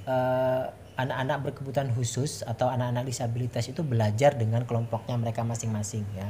uh, 0.10 0.74
anak-anak 1.00 1.38
berkebutuhan 1.48 1.94
khusus 1.96 2.44
atau 2.44 2.68
anak-anak 2.68 3.08
disabilitas 3.08 3.72
itu 3.72 3.86
belajar 3.86 4.36
dengan 4.36 4.68
kelompoknya 4.68 5.16
mereka 5.16 5.46
masing-masing, 5.46 6.04
ya. 6.18 6.28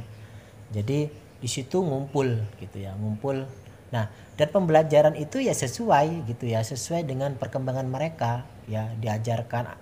Jadi 0.70 1.10
di 1.40 1.48
situ 1.48 1.80
ngumpul 1.80 2.36
gitu 2.60 2.76
ya 2.76 2.92
ngumpul 3.00 3.48
nah 3.90 4.06
dan 4.38 4.48
pembelajaran 4.54 5.18
itu 5.18 5.42
ya 5.42 5.56
sesuai 5.56 6.28
gitu 6.30 6.46
ya 6.46 6.62
sesuai 6.62 7.08
dengan 7.08 7.34
perkembangan 7.34 7.88
mereka 7.90 8.46
ya 8.70 8.86
diajarkan 9.00 9.74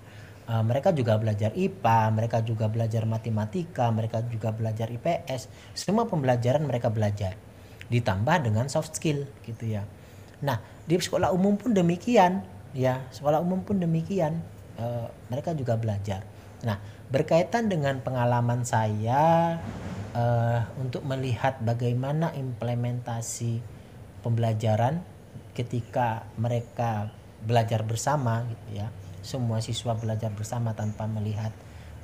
uh, 0.49 0.63
mereka 0.65 0.89
juga 0.89 1.15
belajar 1.21 1.53
IPA 1.53 2.01
mereka 2.09 2.41
juga 2.41 2.65
belajar 2.65 3.05
matematika 3.05 3.93
mereka 3.93 4.25
juga 4.25 4.49
belajar 4.49 4.89
IPS 4.89 5.47
semua 5.77 6.09
pembelajaran 6.09 6.65
mereka 6.65 6.89
belajar. 6.89 7.37
Ditambah 7.89 8.49
dengan 8.49 8.65
soft 8.69 8.97
skill 8.97 9.29
gitu 9.45 9.69
ya. 9.69 9.85
Nah 10.41 10.57
di 10.89 10.97
sekolah 10.97 11.29
umum 11.29 11.55
pun 11.55 11.77
demikian 11.77 12.41
ya. 12.73 13.05
Sekolah 13.13 13.37
umum 13.41 13.61
pun 13.61 13.77
demikian. 13.77 14.41
Uh, 14.79 15.11
mereka 15.27 15.51
juga 15.53 15.75
belajar. 15.75 16.25
Nah 16.65 16.79
berkaitan 17.09 17.67
dengan 17.67 17.99
pengalaman 17.99 18.63
saya 18.63 19.57
uh, 20.13 20.59
untuk 20.79 21.03
melihat 21.03 21.57
bagaimana 21.59 22.31
implementasi 22.37 23.59
pembelajaran 24.21 25.01
ketika 25.57 26.29
mereka 26.39 27.11
belajar 27.43 27.83
bersama 27.83 28.43
gitu 28.47 28.83
ya 28.83 28.87
semua 29.29 29.61
siswa 29.61 29.93
belajar 29.93 30.33
bersama 30.33 30.73
tanpa 30.73 31.05
melihat 31.05 31.53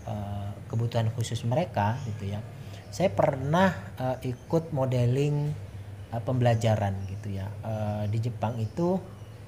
uh, 0.06 0.54
kebutuhan 0.70 1.10
khusus 1.18 1.42
mereka 1.50 1.98
gitu 2.06 2.38
ya. 2.38 2.40
Saya 2.94 3.10
pernah 3.10 3.74
uh, 3.98 4.18
ikut 4.22 4.70
modeling 4.70 5.50
uh, 6.14 6.22
pembelajaran 6.22 6.94
gitu 7.10 7.34
ya. 7.34 7.50
Uh, 7.66 8.06
di 8.14 8.22
Jepang 8.22 8.62
itu 8.62 9.02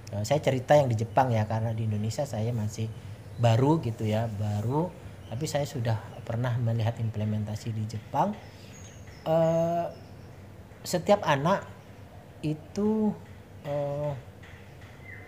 uh, 0.10 0.24
saya 0.26 0.42
cerita 0.42 0.74
yang 0.74 0.90
di 0.90 0.98
Jepang 0.98 1.30
ya 1.30 1.46
karena 1.46 1.78
di 1.78 1.86
Indonesia 1.86 2.26
saya 2.26 2.50
masih 2.50 2.90
baru 3.38 3.78
gitu 3.86 4.10
ya 4.10 4.26
baru. 4.26 4.90
Tapi 5.30 5.46
saya 5.46 5.70
sudah 5.70 6.02
pernah 6.26 6.58
melihat 6.58 6.98
implementasi 6.98 7.78
di 7.78 7.86
Jepang. 7.86 8.34
Uh, 9.22 9.86
setiap 10.82 11.20
anak 11.22 11.68
itu 12.42 13.12
uh, 13.68 14.16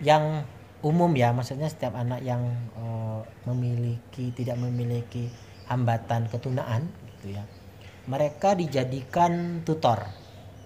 yang 0.00 0.42
umum 0.80 1.12
ya 1.12 1.32
maksudnya 1.36 1.68
setiap 1.68 1.92
anak 1.96 2.24
yang 2.24 2.40
uh, 2.76 3.20
memiliki 3.44 4.32
tidak 4.32 4.56
memiliki 4.56 5.28
hambatan 5.68 6.26
ketunaan 6.32 6.88
gitu 7.16 7.36
ya 7.36 7.44
mereka 8.10 8.58
dijadikan 8.58 9.62
tutor 9.62 10.02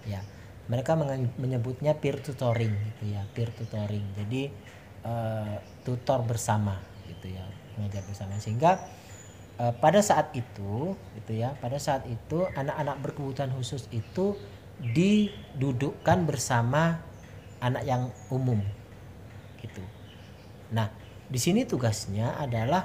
ya. 0.07 0.21
Mereka 0.65 0.97
menyebutnya 1.37 1.93
peer 1.93 2.17
tutoring 2.25 2.73
gitu 2.73 3.13
ya 3.13 3.21
peer 3.37 3.53
tutoring. 3.53 4.01
Jadi 4.17 4.49
uh, 5.05 5.61
tutor 5.85 6.25
bersama 6.25 6.81
gitu 7.05 7.29
ya 7.29 7.45
mengajar 7.77 8.01
bersama. 8.09 8.41
Sehingga 8.41 8.81
uh, 9.61 9.73
pada 9.77 10.01
saat 10.01 10.33
itu 10.33 10.97
gitu 11.21 11.31
ya 11.37 11.53
pada 11.61 11.77
saat 11.77 12.09
itu 12.09 12.49
anak-anak 12.57 12.97
berkebutuhan 13.05 13.53
khusus 13.53 13.85
itu 13.93 14.33
didudukkan 14.81 16.25
bersama 16.25 16.99
anak 17.61 17.85
yang 17.85 18.09
umum 18.27 18.59
gitu 19.61 19.79
nah 20.75 20.91
di 21.31 21.39
sini 21.39 21.63
tugasnya 21.63 22.35
adalah 22.35 22.83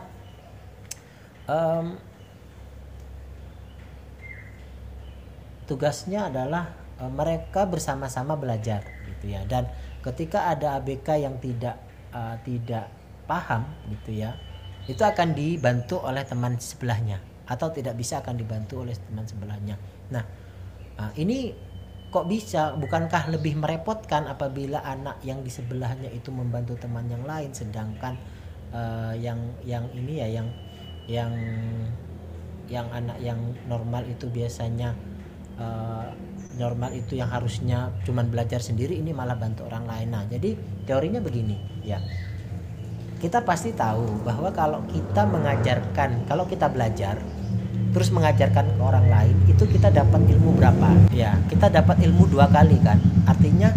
um, 1.51 1.99
tugasnya 5.67 6.31
adalah 6.31 6.71
um, 7.03 7.11
mereka 7.11 7.67
bersama-sama 7.67 8.39
belajar 8.39 8.87
gitu 9.11 9.35
ya 9.35 9.43
dan 9.51 9.67
ketika 10.07 10.55
ada 10.55 10.79
ABK 10.79 11.19
yang 11.19 11.37
tidak 11.43 11.77
uh, 12.15 12.39
tidak 12.47 12.87
paham 13.27 13.67
gitu 13.91 14.23
ya 14.23 14.39
itu 14.89 15.03
akan 15.03 15.37
dibantu 15.37 16.01
oleh 16.01 16.25
teman 16.25 16.57
sebelahnya 16.57 17.21
atau 17.51 17.69
tidak 17.75 17.99
bisa 17.99 18.23
akan 18.23 18.39
dibantu 18.39 18.87
oleh 18.87 18.95
teman 18.95 19.27
sebelahnya. 19.27 19.75
Nah, 20.15 20.23
ah, 20.99 21.11
ini 21.19 21.51
kok 22.11 22.27
bisa? 22.27 22.75
Bukankah 22.75 23.31
lebih 23.31 23.57
merepotkan 23.57 24.27
apabila 24.27 24.83
anak 24.83 25.23
yang 25.23 25.41
di 25.41 25.51
sebelahnya 25.51 26.11
itu 26.11 26.35
membantu 26.35 26.77
teman 26.77 27.07
yang 27.07 27.23
lain, 27.23 27.55
sedangkan 27.55 28.19
uh, 28.75 29.15
yang 29.15 29.39
yang 29.63 29.87
ini 29.95 30.21
ya 30.21 30.29
yang 30.29 30.49
yang 31.07 31.33
yang 32.71 32.87
anak 32.91 33.19
yang 33.19 33.39
normal 33.67 34.07
itu 34.07 34.31
biasanya 34.31 34.95
uh, 35.59 36.11
normal 36.59 36.91
itu 36.95 37.19
yang 37.19 37.31
harusnya 37.31 37.91
cuman 38.07 38.31
belajar 38.31 38.63
sendiri 38.63 38.99
ini 38.99 39.11
malah 39.15 39.39
bantu 39.39 39.67
orang 39.67 39.87
lain. 39.87 40.09
Nah, 40.11 40.25
jadi 40.27 40.55
teorinya 40.87 41.19
begini 41.23 41.87
ya 41.87 41.99
kita 43.21 43.45
pasti 43.45 43.77
tahu 43.77 44.25
bahwa 44.25 44.49
kalau 44.49 44.81
kita 44.89 45.29
mengajarkan, 45.29 46.25
kalau 46.25 46.49
kita 46.49 46.73
belajar 46.73 47.21
terus 47.91 48.15
mengajarkan 48.15 48.77
ke 48.77 48.83
orang 48.83 49.07
lain 49.11 49.37
itu 49.51 49.67
kita 49.67 49.91
dapat 49.91 50.23
ilmu 50.27 50.57
berapa? 50.59 50.89
Ya, 51.11 51.39
kita 51.51 51.71
dapat 51.71 51.99
ilmu 52.03 52.31
dua 52.31 52.47
kali 52.47 52.79
kan. 52.81 53.03
Artinya 53.27 53.75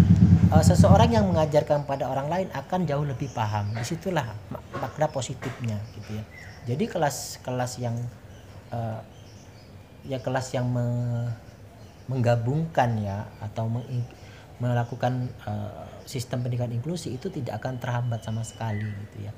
uh, 0.54 0.64
seseorang 0.64 1.10
yang 1.10 1.26
mengajarkan 1.26 1.90
pada 1.90 2.06
orang 2.06 2.30
lain 2.30 2.48
akan 2.54 2.86
jauh 2.86 3.06
lebih 3.06 3.34
paham 3.34 3.74
di 3.74 3.82
situlah 3.82 4.38
makna 4.78 5.10
positifnya 5.10 5.82
gitu 5.98 6.22
ya 6.22 6.24
jadi 6.70 6.86
kelas-kelas 6.86 7.82
yang 7.82 7.98
uh, 8.70 9.02
ya 10.06 10.22
kelas 10.22 10.54
yang 10.54 10.70
me, 10.70 10.86
menggabungkan 12.06 13.02
ya 13.02 13.26
atau 13.42 13.68
meng, 13.68 14.06
melakukan 14.62 15.28
uh, 15.50 15.90
sistem 16.06 16.46
pendidikan 16.46 16.72
inklusi 16.72 17.18
itu 17.18 17.34
tidak 17.34 17.60
akan 17.64 17.82
terhambat 17.82 18.22
sama 18.22 18.46
sekali 18.46 18.86
gitu 19.10 19.28
ya 19.28 19.34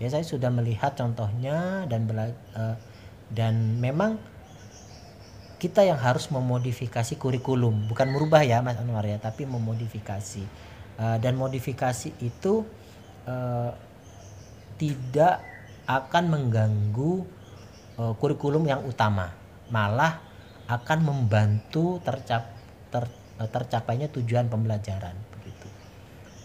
ya 0.00 0.08
saya 0.12 0.24
sudah 0.24 0.48
melihat 0.52 0.96
contohnya 0.96 1.84
dan 1.88 2.04
bela, 2.04 2.30
uh, 2.54 2.76
dan 3.30 3.78
memang 3.78 4.18
kita 5.60 5.84
yang 5.84 6.00
harus 6.00 6.32
memodifikasi 6.32 7.20
kurikulum. 7.20 7.86
Bukan 7.86 8.08
merubah 8.10 8.40
ya 8.40 8.64
Mas 8.64 8.80
Anwar 8.80 9.04
ya 9.04 9.20
tapi 9.20 9.44
memodifikasi. 9.44 10.72
Uh, 11.00 11.16
dan 11.16 11.36
modifikasi 11.36 12.12
itu 12.20 12.64
uh, 13.28 13.72
tidak 14.76 15.40
akan 15.84 16.24
mengganggu 16.32 17.24
uh, 18.00 18.12
kurikulum 18.16 18.64
yang 18.64 18.80
utama. 18.88 19.36
Malah 19.68 20.20
akan 20.64 20.98
membantu 21.04 22.00
tercap 22.00 22.52
ter, 22.88 23.04
tercapainya 23.36 24.08
tujuan 24.08 24.48
pembelajaran 24.48 25.14
begitu. 25.36 25.68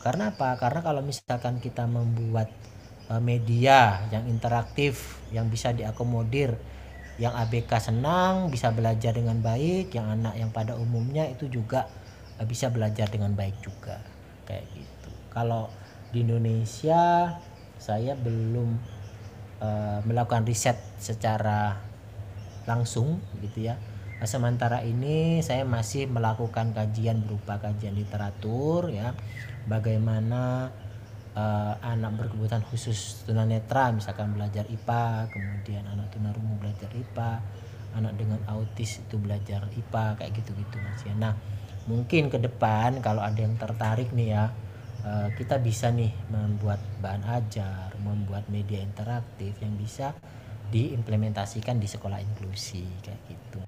Karena 0.03 0.35
apa? 0.35 0.59
Karena 0.59 0.83
kalau 0.83 1.01
misalkan 1.03 1.63
kita 1.63 1.87
membuat 1.87 2.51
uh, 3.07 3.23
media 3.23 4.03
yang 4.11 4.27
interaktif 4.27 5.23
yang 5.31 5.47
bisa 5.47 5.71
diakomodir 5.71 6.74
yang 7.15 7.31
ABK 7.31 7.71
senang 7.79 8.51
bisa 8.51 8.71
belajar 8.75 9.15
dengan 9.15 9.39
baik. 9.39 9.95
Yang 9.95 10.07
anak 10.19 10.33
yang 10.35 10.51
pada 10.51 10.75
umumnya 10.75 11.23
itu 11.27 11.47
juga 11.47 11.87
eh, 12.39 12.47
bisa 12.47 12.67
belajar 12.71 13.07
dengan 13.07 13.31
baik 13.31 13.55
juga. 13.63 13.99
Kayak 14.43 14.65
gitu. 14.75 15.09
Kalau 15.31 15.71
di 16.11 16.23
Indonesia 16.23 17.35
saya 17.75 18.15
belum 18.15 18.71
uh, 19.59 19.99
melakukan 20.07 20.47
riset 20.47 20.79
secara 20.97 21.75
langsung 22.65 23.21
gitu 23.43 23.67
ya. 23.67 23.75
Sementara 24.23 24.81
ini 24.81 25.43
saya 25.43 25.67
masih 25.67 26.07
melakukan 26.07 26.71
kajian 26.71 27.21
berupa 27.27 27.59
kajian 27.59 27.93
literatur 27.93 28.89
ya. 28.89 29.11
Bagaimana 29.67 30.71
uh, 31.35 31.75
anak 31.83 32.15
berkebutuhan 32.17 32.63
khusus 32.65 33.23
tunanetra 33.27 33.91
misalkan 33.91 34.33
belajar 34.33 34.65
IPA 34.65 35.29
kemudian 35.29 35.83
anak 35.85 36.09
tunarungu 36.15 36.55
belajar 36.57 36.89
IPA 36.89 37.31
anak 37.95 38.13
dengan 38.19 38.39
autis 38.51 38.99
itu 39.03 39.15
belajar 39.15 39.67
IPA 39.71 40.05
kayak 40.19 40.31
gitu-gitu 40.35 40.75
mas 40.81 41.03
ya 41.03 41.13
nah 41.15 41.33
mungkin 41.85 42.33
ke 42.33 42.41
depan 42.41 42.99
kalau 42.99 43.21
ada 43.21 43.37
yang 43.37 43.55
tertarik 43.55 44.09
nih 44.11 44.33
ya 44.33 44.49
uh, 45.05 45.29
kita 45.37 45.61
bisa 45.61 45.93
nih 45.93 46.11
membuat 46.33 46.81
bahan 46.99 47.23
ajar 47.29 47.93
membuat 48.01 48.49
media 48.49 48.81
interaktif 48.81 49.53
yang 49.61 49.77
bisa 49.77 50.17
diimplementasikan 50.73 51.77
di 51.77 51.85
sekolah 51.85 52.17
inklusi 52.21 52.85
kayak 53.05 53.21
gitu. 53.29 53.59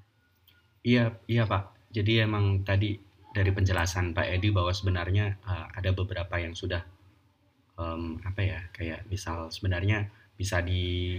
Iya 0.82 1.14
iya 1.30 1.46
pak. 1.46 1.94
Jadi 1.94 2.20
emang 2.20 2.66
tadi 2.66 2.98
dari 3.32 3.50
penjelasan 3.54 4.12
Pak 4.12 4.26
Edi 4.28 4.50
bahwa 4.50 4.72
sebenarnya 4.74 5.38
uh, 5.46 5.66
ada 5.72 5.94
beberapa 5.94 6.36
yang 6.42 6.58
sudah 6.58 6.82
um, 7.78 8.18
apa 8.26 8.40
ya 8.42 8.60
kayak 8.74 9.06
misal 9.08 9.48
sebenarnya 9.48 10.10
bisa 10.34 10.60
di 10.60 11.14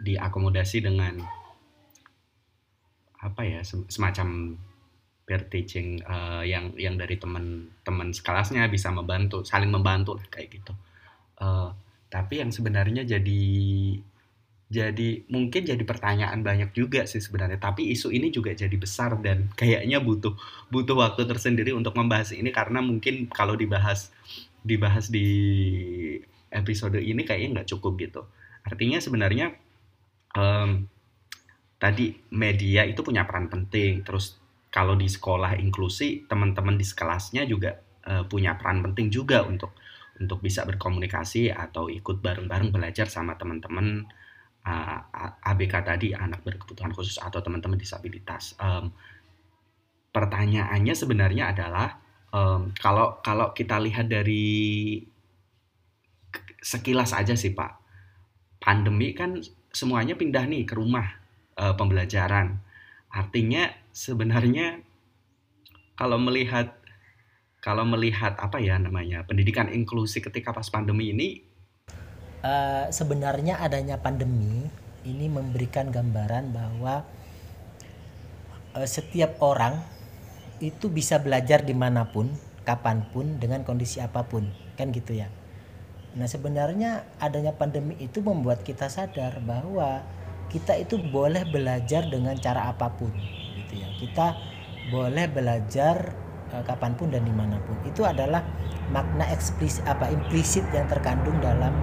diakomodasi 0.00 0.84
dengan 0.84 1.20
apa 3.20 3.42
ya 3.44 3.60
semacam 3.64 4.56
peer 5.26 5.42
teaching 5.50 6.00
uh, 6.06 6.44
yang 6.46 6.72
yang 6.78 6.94
dari 6.94 7.18
teman-teman 7.18 8.14
sekelasnya 8.14 8.68
bisa 8.70 8.92
membantu 8.94 9.42
saling 9.42 9.72
membantu 9.72 10.16
lah 10.16 10.26
kayak 10.30 10.48
gitu. 10.60 10.72
Uh, 11.36 11.74
tapi 12.06 12.40
yang 12.40 12.54
sebenarnya 12.54 13.02
jadi 13.02 13.42
jadi 14.66 15.22
mungkin 15.30 15.62
jadi 15.62 15.82
pertanyaan 15.82 16.42
banyak 16.42 16.70
juga 16.74 17.02
sih 17.10 17.18
sebenarnya. 17.18 17.58
Tapi 17.58 17.90
isu 17.90 18.14
ini 18.14 18.30
juga 18.30 18.54
jadi 18.54 18.72
besar 18.78 19.18
dan 19.18 19.50
kayaknya 19.58 19.98
butuh 19.98 20.38
butuh 20.70 20.94
waktu 20.94 21.26
tersendiri 21.26 21.74
untuk 21.74 21.98
membahas 21.98 22.30
ini 22.30 22.54
karena 22.54 22.78
mungkin 22.78 23.26
kalau 23.26 23.58
dibahas 23.58 24.14
dibahas 24.66 25.06
di 25.08 25.28
episode 26.50 26.98
ini 26.98 27.22
kayaknya 27.22 27.62
nggak 27.62 27.70
cukup 27.70 27.94
gitu. 28.02 28.22
Artinya 28.66 28.98
sebenarnya 28.98 29.54
um, 30.34 30.90
tadi 31.78 32.18
media 32.34 32.82
itu 32.82 33.00
punya 33.06 33.22
peran 33.22 33.46
penting. 33.46 34.02
Terus 34.02 34.34
kalau 34.74 34.98
di 34.98 35.06
sekolah 35.06 35.56
inklusi 35.56 36.26
teman-teman 36.26 36.74
di 36.74 36.84
sekelasnya 36.84 37.46
juga 37.46 37.78
uh, 38.10 38.26
punya 38.26 38.58
peran 38.58 38.82
penting 38.82 39.08
juga 39.08 39.46
untuk 39.46 39.72
untuk 40.16 40.40
bisa 40.40 40.64
berkomunikasi 40.64 41.52
atau 41.52 41.92
ikut 41.92 42.24
bareng-bareng 42.24 42.72
belajar 42.72 43.04
sama 43.04 43.36
teman-teman 43.36 44.08
uh, 44.64 44.98
ABK 45.44 45.74
tadi 45.84 46.08
anak 46.16 46.40
berkebutuhan 46.40 46.90
khusus 46.96 47.20
atau 47.20 47.44
teman-teman 47.44 47.76
disabilitas. 47.76 48.56
Um, 48.56 48.90
pertanyaannya 50.16 50.94
sebenarnya 50.96 51.52
adalah 51.52 52.00
um, 52.32 52.72
kalau 52.78 53.18
kalau 53.20 53.52
kita 53.52 53.78
lihat 53.82 54.10
dari 54.10 55.02
sekilas 56.62 57.14
aja 57.14 57.38
sih 57.38 57.54
Pak, 57.54 57.72
pandemi 58.58 59.14
kan 59.14 59.38
semuanya 59.70 60.18
pindah 60.18 60.48
nih 60.48 60.66
ke 60.66 60.74
rumah 60.74 61.06
uh, 61.60 61.74
pembelajaran. 61.78 62.58
Artinya 63.12 63.70
sebenarnya 63.94 64.82
kalau 65.96 66.20
melihat 66.20 66.76
kalau 67.64 67.82
melihat 67.82 68.38
apa 68.38 68.62
ya 68.62 68.78
namanya 68.78 69.26
pendidikan 69.26 69.66
inklusi 69.66 70.22
ketika 70.22 70.54
pas 70.54 70.70
pandemi 70.70 71.10
ini 71.10 71.42
uh, 72.46 72.86
sebenarnya 72.92 73.58
adanya 73.58 73.98
pandemi 73.98 74.70
ini 75.02 75.26
memberikan 75.26 75.90
gambaran 75.90 76.54
bahwa 76.54 77.02
uh, 78.76 78.86
setiap 78.86 79.40
orang 79.42 79.82
itu 80.60 80.88
bisa 80.88 81.20
belajar 81.20 81.62
di 81.62 81.76
mana 81.76 82.08
pun, 82.08 82.32
kapan 82.66 83.04
pun, 83.12 83.38
dengan 83.38 83.62
kondisi 83.62 84.02
apa 84.02 84.24
pun, 84.26 84.48
kan 84.74 84.90
gitu 84.90 85.16
ya. 85.16 85.28
Nah 86.16 86.24
sebenarnya 86.24 87.04
adanya 87.20 87.52
pandemi 87.52 87.92
itu 88.00 88.24
membuat 88.24 88.64
kita 88.64 88.88
sadar 88.88 89.36
bahwa 89.44 90.00
kita 90.48 90.78
itu 90.78 90.96
boleh 90.96 91.44
belajar 91.44 92.08
dengan 92.08 92.38
cara 92.40 92.72
apa 92.72 92.88
pun, 92.88 93.12
gitu 93.60 93.74
ya. 93.76 93.88
Kita 94.00 94.26
boleh 94.88 95.26
belajar 95.28 96.14
uh, 96.54 96.62
kapan 96.64 96.96
pun 96.96 97.12
dan 97.12 97.26
di 97.26 97.34
mana 97.34 97.60
pun. 97.66 97.76
Itu 97.84 98.06
adalah 98.06 98.40
makna 98.88 99.26
eksplisit 99.28 99.82
apa 99.84 100.08
implisit 100.08 100.64
yang 100.72 100.86
terkandung 100.86 101.36
dalam 101.42 101.74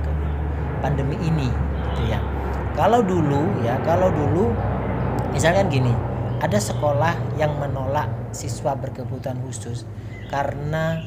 pandemi 0.81 1.19
ini, 1.21 1.51
gitu 1.93 2.09
ya. 2.09 2.19
Kalau 2.73 3.05
dulu 3.05 3.61
ya, 3.61 3.77
kalau 3.85 4.09
dulu 4.09 4.49
misalkan 5.29 5.69
gini, 5.69 5.93
ada 6.43 6.59
sekolah 6.59 7.39
yang 7.39 7.55
menolak 7.55 8.11
siswa 8.35 8.75
berkebutuhan 8.75 9.39
khusus 9.47 9.87
karena 10.27 10.99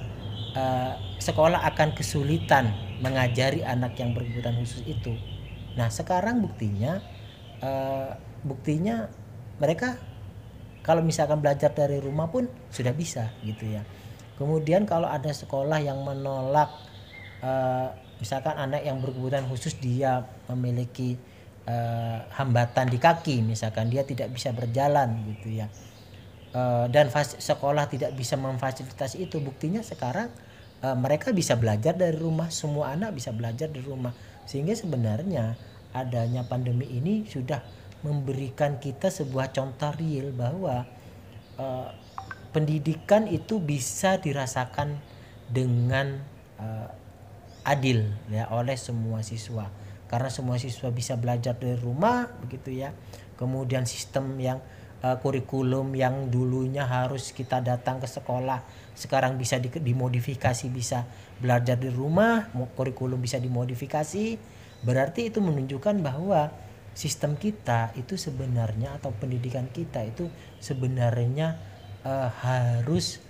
uh, 0.57 0.97
sekolah 1.21 1.61
akan 1.77 1.93
kesulitan 1.93 2.73
mengajari 3.05 3.61
anak 3.61 4.01
yang 4.01 4.17
berkebutuhan 4.17 4.57
khusus 4.57 4.81
itu. 4.89 5.13
Nah 5.77 5.93
sekarang 5.93 6.41
buktinya 6.41 7.05
uh, 7.61 8.17
buktinya 8.49 9.13
mereka 9.61 10.01
kalau 10.81 11.05
misalkan 11.05 11.45
belajar 11.45 11.69
dari 11.69 12.01
rumah 12.01 12.33
pun 12.33 12.49
sudah 12.73 12.97
bisa 12.97 13.29
gitu 13.45 13.69
ya. 13.69 13.85
Kemudian 14.41 14.89
kalau 14.89 15.09
ada 15.13 15.29
sekolah 15.37 15.85
yang 15.85 16.01
menolak 16.01 16.73
uh, 17.45 17.93
misalkan 18.17 18.57
anak 18.57 18.89
yang 18.89 19.05
berkebutuhan 19.05 19.45
khusus 19.53 19.77
dia 19.77 20.25
memiliki 20.49 21.21
uh, 21.67 22.19
hambatan 22.39 22.89
di 22.89 22.99
kaki 22.99 23.43
misalkan 23.43 23.91
dia 23.91 24.07
tidak 24.07 24.33
bisa 24.33 24.55
berjalan 24.55 25.23
gitu 25.35 25.63
ya. 25.63 25.67
Uh, 26.57 26.89
dan 26.89 27.13
sekolah 27.13 27.91
tidak 27.91 28.17
bisa 28.17 28.39
memfasilitasi 28.41 29.29
itu. 29.29 29.43
Buktinya 29.43 29.85
sekarang 29.85 30.33
uh, 30.81 30.97
mereka 30.97 31.35
bisa 31.35 31.59
belajar 31.59 31.93
dari 31.93 32.17
rumah 32.17 32.49
semua 32.49 32.97
anak 32.97 33.19
bisa 33.19 33.35
belajar 33.35 33.69
di 33.69 33.85
rumah. 33.85 34.17
Sehingga 34.49 34.73
sebenarnya 34.73 35.59
adanya 35.93 36.47
pandemi 36.47 36.89
ini 36.89 37.29
sudah 37.29 37.61
memberikan 38.01 38.79
kita 38.79 39.11
sebuah 39.11 39.53
contoh 39.53 39.91
real 39.99 40.31
bahwa 40.33 40.87
uh, 41.59 41.89
pendidikan 42.55 43.29
itu 43.29 43.61
bisa 43.61 44.17
dirasakan 44.17 44.97
dengan 45.51 46.23
uh, 46.57 46.89
adil 47.67 48.07
ya 48.31 48.47
oleh 48.55 48.79
semua 48.79 49.27
siswa 49.27 49.67
karena 50.07 50.31
semua 50.31 50.57
siswa 50.57 50.91
bisa 50.95 51.19
belajar 51.19 51.59
dari 51.59 51.79
rumah 51.79 52.31
begitu 52.43 52.73
ya. 52.73 52.95
Kemudian 53.37 53.85
sistem 53.85 54.33
yang 54.41 54.59
uh, 55.03 55.19
kurikulum 55.21 55.93
yang 55.93 56.33
dulunya 56.33 56.87
harus 56.87 57.35
kita 57.35 57.61
datang 57.61 58.01
ke 58.01 58.09
sekolah 58.09 58.65
sekarang 58.97 59.37
bisa 59.37 59.61
di, 59.61 59.69
dimodifikasi 59.69 60.67
bisa 60.73 61.05
belajar 61.37 61.77
di 61.77 61.93
rumah 61.93 62.49
kurikulum 62.75 63.21
bisa 63.21 63.37
dimodifikasi. 63.37 64.39
Berarti 64.87 65.29
itu 65.29 65.43
menunjukkan 65.43 66.01
bahwa 66.01 66.49
sistem 66.97 67.37
kita 67.37 67.93
itu 68.01 68.17
sebenarnya 68.17 68.97
atau 68.97 69.13
pendidikan 69.13 69.69
kita 69.69 70.01
itu 70.07 70.33
sebenarnya 70.65 71.61
uh, 72.09 72.33
harus 72.41 73.21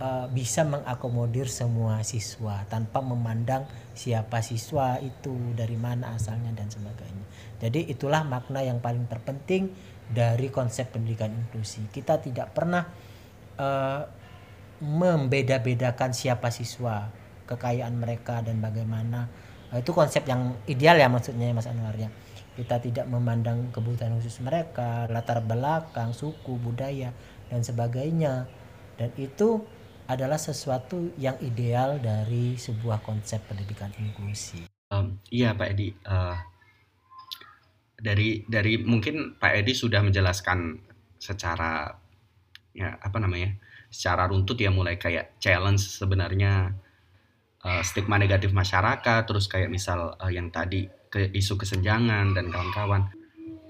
uh, 0.00 0.26
bisa 0.32 0.64
mengakomodir 0.64 1.46
semua 1.46 2.00
siswa 2.02 2.64
tanpa 2.66 3.04
memandang 3.04 3.68
siapa 3.92 4.40
siswa 4.40 4.96
itu 4.98 5.36
dari 5.54 5.76
mana 5.76 6.16
asalnya 6.16 6.50
dan 6.56 6.72
sebagainya. 6.72 7.26
Jadi 7.60 7.92
itulah 7.92 8.24
makna 8.24 8.64
yang 8.64 8.80
paling 8.80 9.04
terpenting 9.06 9.70
dari 10.10 10.48
konsep 10.48 10.90
pendidikan 10.90 11.30
inklusi. 11.30 11.86
Kita 11.92 12.18
tidak 12.18 12.56
pernah 12.56 12.82
uh, 13.60 14.02
membeda-bedakan 14.80 16.16
siapa 16.16 16.48
siswa, 16.48 17.12
kekayaan 17.44 17.94
mereka 18.00 18.40
dan 18.40 18.58
bagaimana. 18.58 19.28
Uh, 19.70 19.78
itu 19.78 19.92
konsep 19.92 20.24
yang 20.24 20.56
ideal 20.66 20.96
ya 20.96 21.06
maksudnya 21.12 21.52
Mas 21.52 21.68
Anwar 21.68 21.94
ya. 21.94 22.08
Kita 22.50 22.82
tidak 22.82 23.06
memandang 23.06 23.70
kebutuhan 23.70 24.18
khusus 24.18 24.42
mereka, 24.42 25.06
latar 25.06 25.40
belakang, 25.40 26.10
suku, 26.10 26.58
budaya 26.58 27.14
dan 27.48 27.62
sebagainya. 27.62 28.50
Dan 28.98 29.14
itu 29.16 29.64
adalah 30.10 30.42
sesuatu 30.42 31.14
yang 31.14 31.38
ideal 31.38 32.02
dari 32.02 32.58
sebuah 32.58 33.06
konsep 33.06 33.38
pendidikan 33.46 33.94
inklusi. 33.94 34.66
Um, 34.90 35.22
iya 35.30 35.54
Pak 35.54 35.68
Edi, 35.70 35.94
uh, 36.10 36.34
dari 37.94 38.42
dari 38.50 38.82
mungkin 38.82 39.38
Pak 39.38 39.62
Edi 39.62 39.72
sudah 39.78 40.02
menjelaskan 40.02 40.82
secara 41.22 41.94
ya 42.74 42.98
apa 42.98 43.22
namanya 43.22 43.54
secara 43.86 44.26
runtut 44.26 44.58
ya 44.58 44.74
mulai 44.74 44.98
kayak 44.98 45.38
challenge 45.38 45.82
sebenarnya 45.84 46.74
uh, 47.62 47.82
stigma 47.86 48.18
negatif 48.18 48.50
masyarakat 48.50 49.22
terus 49.28 49.46
kayak 49.46 49.70
misal 49.70 50.18
uh, 50.18 50.32
yang 50.32 50.50
tadi 50.50 50.90
ke 51.10 51.30
isu 51.34 51.58
kesenjangan 51.58 52.34
dan 52.34 52.50
kawan-kawan 52.50 53.10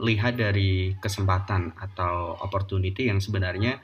lihat 0.00 0.40
dari 0.40 0.96
kesempatan 0.96 1.76
atau 1.76 2.36
opportunity 2.40 3.08
yang 3.12 3.20
sebenarnya 3.20 3.80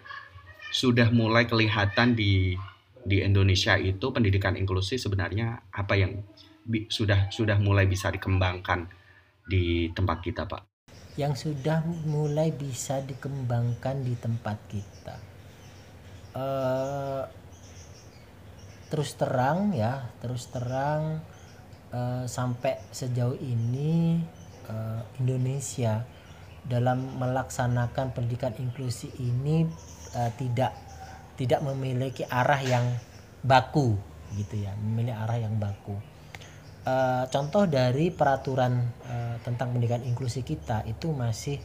sudah 0.70 1.09
mulai 1.14 1.46
kelihatan 1.46 2.14
di 2.14 2.57
di 3.07 3.22
Indonesia 3.22 3.79
itu 3.79 4.11
pendidikan 4.11 4.59
inklusi 4.59 4.98
sebenarnya 4.98 5.70
apa 5.70 5.94
yang 5.94 6.26
bi, 6.66 6.90
sudah 6.90 7.31
sudah 7.31 7.55
mulai 7.62 7.87
bisa 7.87 8.11
dikembangkan 8.11 8.90
di 9.46 9.94
tempat 9.94 10.18
kita, 10.26 10.50
Pak? 10.50 10.90
Yang 11.14 11.48
sudah 11.48 11.87
mulai 12.05 12.50
bisa 12.50 12.98
dikembangkan 13.00 14.02
di 14.02 14.14
tempat 14.18 14.59
kita. 14.66 15.16
Uh, 16.37 17.22
terus 18.90 19.14
terang 19.16 19.72
ya, 19.72 20.11
terus 20.18 20.50
terang 20.50 21.22
uh, 21.94 22.26
sampai 22.26 22.83
sejauh 22.90 23.38
ini 23.38 24.20
uh, 24.68 25.00
Indonesia 25.22 26.05
dalam 26.66 27.16
melaksanakan 27.22 28.11
pendidikan 28.11 28.52
inklusi 28.59 29.14
ini 29.22 29.64
uh, 30.14 30.31
tidak 30.38 30.77
tidak 31.40 31.61
memiliki 31.64 32.23
arah 32.29 32.61
yang 32.62 32.87
baku 33.42 33.99
gitu 34.38 34.62
ya, 34.62 34.75
memiliki 34.79 35.16
arah 35.16 35.38
yang 35.38 35.59
baku 35.59 35.97
uh, 36.87 37.25
contoh 37.29 37.66
dari 37.66 38.14
peraturan 38.14 38.79
uh, 39.11 39.37
tentang 39.42 39.75
pendidikan 39.75 40.01
inklusi 40.07 40.47
kita 40.47 40.87
itu 40.87 41.11
masih 41.11 41.59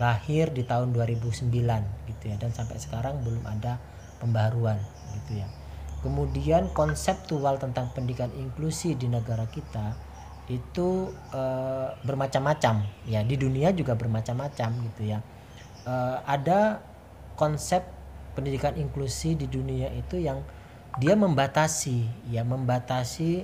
lahir 0.00 0.50
di 0.50 0.64
tahun 0.64 0.90
2009 0.96 1.52
gitu 2.08 2.24
ya 2.26 2.36
dan 2.40 2.50
sampai 2.50 2.80
sekarang 2.80 3.20
belum 3.22 3.44
ada 3.44 3.78
pembaruan 4.18 4.80
gitu 5.20 5.44
ya. 5.44 5.48
Kemudian 6.02 6.74
konseptual 6.74 7.62
tentang 7.62 7.94
pendidikan 7.94 8.32
inklusi 8.34 8.98
di 8.98 9.06
negara 9.06 9.46
kita 9.46 9.94
itu 10.50 11.14
uh, 11.30 11.94
bermacam-macam 12.02 12.82
ya 13.06 13.22
di 13.22 13.38
dunia 13.38 13.70
juga 13.70 13.94
bermacam-macam 13.94 14.70
gitu 14.90 15.02
ya. 15.06 15.22
Uh, 15.86 16.18
ada 16.26 16.82
konsep 17.42 17.82
pendidikan 18.38 18.78
inklusi 18.78 19.34
di 19.34 19.50
dunia 19.50 19.90
itu 19.90 20.22
yang 20.22 20.46
dia 21.02 21.18
membatasi 21.18 22.06
ya 22.30 22.46
membatasi 22.46 23.42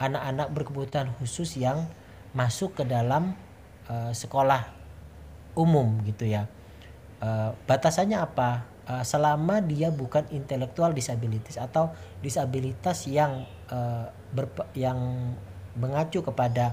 anak-anak 0.00 0.48
berkebutuhan 0.56 1.12
khusus 1.20 1.60
yang 1.60 1.84
masuk 2.32 2.72
ke 2.72 2.88
dalam 2.88 3.36
uh, 3.92 4.16
sekolah 4.16 4.64
umum 5.52 6.00
gitu 6.08 6.24
ya. 6.24 6.48
Uh, 7.20 7.52
batasannya 7.68 8.16
apa? 8.16 8.64
Uh, 8.84 9.04
selama 9.04 9.60
dia 9.64 9.88
bukan 9.92 10.24
intelektual 10.32 10.92
disabilitas 10.92 11.56
atau 11.56 11.92
disabilitas 12.20 13.08
yang 13.08 13.44
uh, 13.68 14.08
yang 14.72 15.30
mengacu 15.76 16.24
kepada 16.24 16.72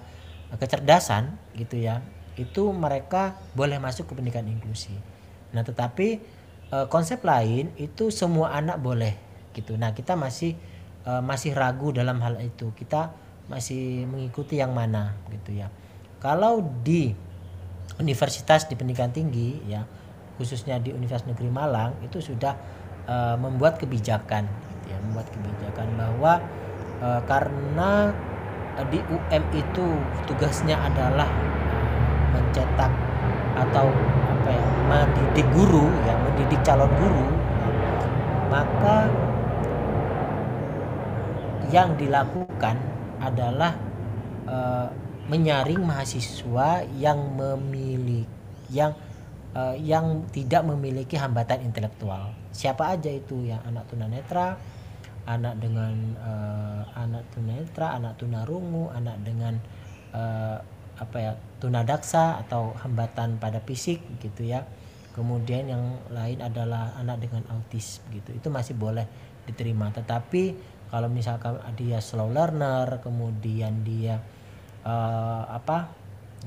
kecerdasan 0.55 1.35
gitu 1.55 1.83
ya. 1.83 1.99
Itu 2.39 2.71
mereka 2.71 3.37
boleh 3.53 3.77
masuk 3.77 4.11
ke 4.11 4.13
pendidikan 4.17 4.47
inklusi. 4.49 4.91
Nah, 5.51 5.63
tetapi 5.63 6.40
uh, 6.71 6.87
konsep 6.87 7.21
lain 7.21 7.75
itu 7.77 8.09
semua 8.09 8.55
anak 8.55 8.81
boleh 8.81 9.13
gitu. 9.51 9.75
Nah, 9.75 9.91
kita 9.91 10.15
masih 10.15 10.55
uh, 11.05 11.21
masih 11.23 11.53
ragu 11.55 11.93
dalam 11.93 12.19
hal 12.21 12.37
itu 12.41 12.73
kita 12.77 13.13
masih 13.49 14.07
mengikuti 14.07 14.61
yang 14.61 14.71
mana 14.71 15.17
gitu 15.27 15.51
ya 15.57 15.67
kalau 16.21 16.61
di 16.85 17.11
universitas 17.99 18.69
di 18.69 18.77
pendidikan 18.77 19.11
tinggi 19.11 19.59
ya 19.67 19.83
khususnya 20.39 20.79
di 20.79 20.95
Universitas 20.95 21.27
Negeri 21.27 21.49
Malang 21.51 21.91
itu 22.01 22.23
sudah 22.23 22.55
uh, 23.05 23.35
membuat 23.35 23.77
kebijakan 23.77 24.47
gitu 24.47 24.95
ya 24.95 24.97
membuat 25.03 25.27
kebijakan 25.29 25.87
bahwa 25.99 26.33
uh, 27.03 27.21
karena 27.27 28.15
di 28.87 29.03
UM 29.03 29.43
itu 29.51 29.85
tugasnya 30.25 30.79
adalah 30.79 31.27
mencetak 32.31 32.89
atau 33.59 33.91
apa 34.31 34.49
ya 34.49 34.65
mendidik 34.87 35.47
guru 35.51 35.91
ya 36.07 36.15
mendidik 36.31 36.63
calon 36.63 36.87
guru 36.95 37.27
maka 38.51 39.07
yang 41.71 41.95
dilakukan 41.95 42.75
adalah 43.23 43.75
uh, 44.43 44.87
menyaring 45.31 45.79
mahasiswa 45.79 46.83
yang 46.99 47.19
memiliki 47.39 48.27
yang 48.71 48.91
uh, 49.55 49.75
yang 49.79 50.27
tidak 50.31 50.63
memiliki 50.67 51.15
hambatan 51.15 51.63
intelektual. 51.63 52.35
Siapa 52.51 52.95
aja 52.95 53.11
itu 53.11 53.47
ya 53.47 53.63
anak 53.63 53.87
tunanetra, 53.87 54.59
anak 55.23 55.55
dengan 55.63 55.95
uh, 56.19 56.83
anak 56.95 57.23
tunanetra, 57.31 57.95
anak 57.95 58.19
tunarungu, 58.19 58.91
anak 58.91 59.15
dengan 59.23 59.55
uh, 60.11 60.59
apa 60.99 61.17
ya 61.17 61.31
tunadaksa 61.63 62.43
atau 62.43 62.75
hambatan 62.83 63.39
pada 63.39 63.63
fisik 63.63 64.03
gitu 64.19 64.43
ya. 64.43 64.67
Kemudian 65.11 65.67
yang 65.67 65.83
lain 66.07 66.39
adalah 66.39 66.95
anak 66.95 67.23
dengan 67.23 67.43
autis 67.51 67.99
gitu. 68.11 68.31
Itu 68.31 68.47
masih 68.47 68.79
boleh 68.79 69.05
diterima. 69.43 69.91
Tetapi 69.91 70.43
kalau 70.91 71.07
misalkan 71.07 71.55
dia 71.79 72.03
slow 72.03 72.27
learner 72.27 72.99
kemudian 72.99 73.79
dia 73.87 74.19
uh, 74.83 75.47
apa 75.47 75.87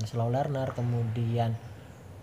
slow 0.05 0.29
learner 0.29 0.69
kemudian 0.77 1.57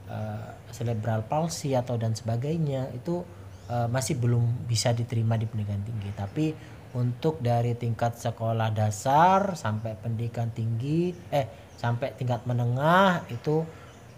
uh, 0.07 0.55
cerebral 0.71 1.27
palsy 1.27 1.75
atau 1.75 1.99
dan 1.99 2.15
sebagainya 2.15 2.95
itu 2.95 3.27
uh, 3.67 3.91
masih 3.91 4.23
belum 4.23 4.71
bisa 4.71 4.95
diterima 4.95 5.35
di 5.35 5.51
pendidikan 5.51 5.83
tinggi 5.83 6.11
tapi 6.15 6.47
untuk 6.95 7.43
dari 7.43 7.75
tingkat 7.75 8.21
sekolah 8.21 8.71
dasar 8.71 9.59
sampai 9.59 9.99
pendidikan 9.99 10.55
tinggi 10.55 11.11
eh 11.33 11.75
sampai 11.75 12.15
tingkat 12.15 12.47
menengah 12.47 13.27
itu 13.33 13.67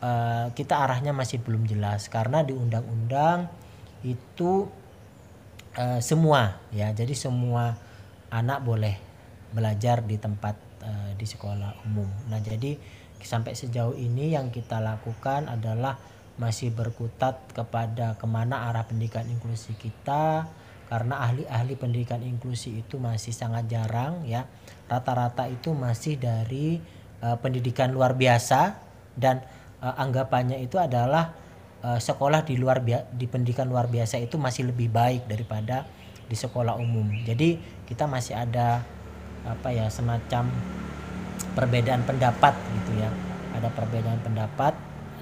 uh, 0.04 0.46
kita 0.52 0.84
arahnya 0.84 1.16
masih 1.16 1.40
belum 1.40 1.64
jelas. 1.64 2.12
Karena 2.12 2.44
di 2.44 2.52
undang-undang 2.52 3.48
itu 4.04 4.68
uh, 5.80 6.00
semua 6.04 6.60
ya. 6.68 6.92
Jadi 6.92 7.16
semua 7.16 7.72
anak 8.28 8.60
boleh 8.60 8.94
belajar 9.54 10.04
di 10.04 10.20
tempat 10.20 10.56
uh, 10.84 11.10
di 11.16 11.24
sekolah 11.24 11.88
umum. 11.88 12.10
Nah, 12.28 12.42
jadi 12.44 12.76
sampai 13.24 13.56
sejauh 13.56 13.96
ini 13.96 14.36
yang 14.36 14.52
kita 14.52 14.84
lakukan 14.84 15.48
adalah 15.48 15.96
masih 16.36 16.74
berkutat 16.74 17.40
kepada 17.54 18.18
ke 18.18 18.26
mana 18.26 18.68
arah 18.68 18.84
pendidikan 18.84 19.24
inklusi 19.30 19.78
kita 19.78 20.50
karena 20.90 21.22
ahli-ahli 21.24 21.78
pendidikan 21.78 22.20
inklusi 22.20 22.84
itu 22.84 23.00
masih 23.00 23.32
sangat 23.32 23.70
jarang 23.70 24.26
ya. 24.28 24.44
Rata-rata 24.90 25.48
itu 25.48 25.72
masih 25.72 26.20
dari 26.20 26.82
uh, 27.24 27.38
pendidikan 27.40 27.94
luar 27.94 28.18
biasa 28.18 28.76
dan 29.16 29.40
uh, 29.84 29.94
anggapannya 30.00 30.64
itu 30.64 30.80
adalah 30.80 31.36
uh, 31.84 32.00
sekolah 32.00 32.48
di 32.48 32.56
luar 32.56 32.80
di 33.12 33.26
pendidikan 33.28 33.68
luar 33.68 33.92
biasa 33.92 34.16
itu 34.16 34.40
masih 34.40 34.72
lebih 34.72 34.88
baik 34.88 35.28
daripada 35.28 35.84
di 36.24 36.36
sekolah 36.36 36.80
umum. 36.80 37.04
Jadi 37.28 37.60
kita 37.84 38.08
masih 38.08 38.32
ada 38.32 38.80
apa 39.44 39.68
ya 39.68 39.92
semacam 39.92 40.48
perbedaan 41.52 42.00
pendapat 42.08 42.56
gitu 42.80 42.96
ya. 42.96 43.12
Ada 43.54 43.68
perbedaan 43.70 44.18
pendapat 44.24 44.72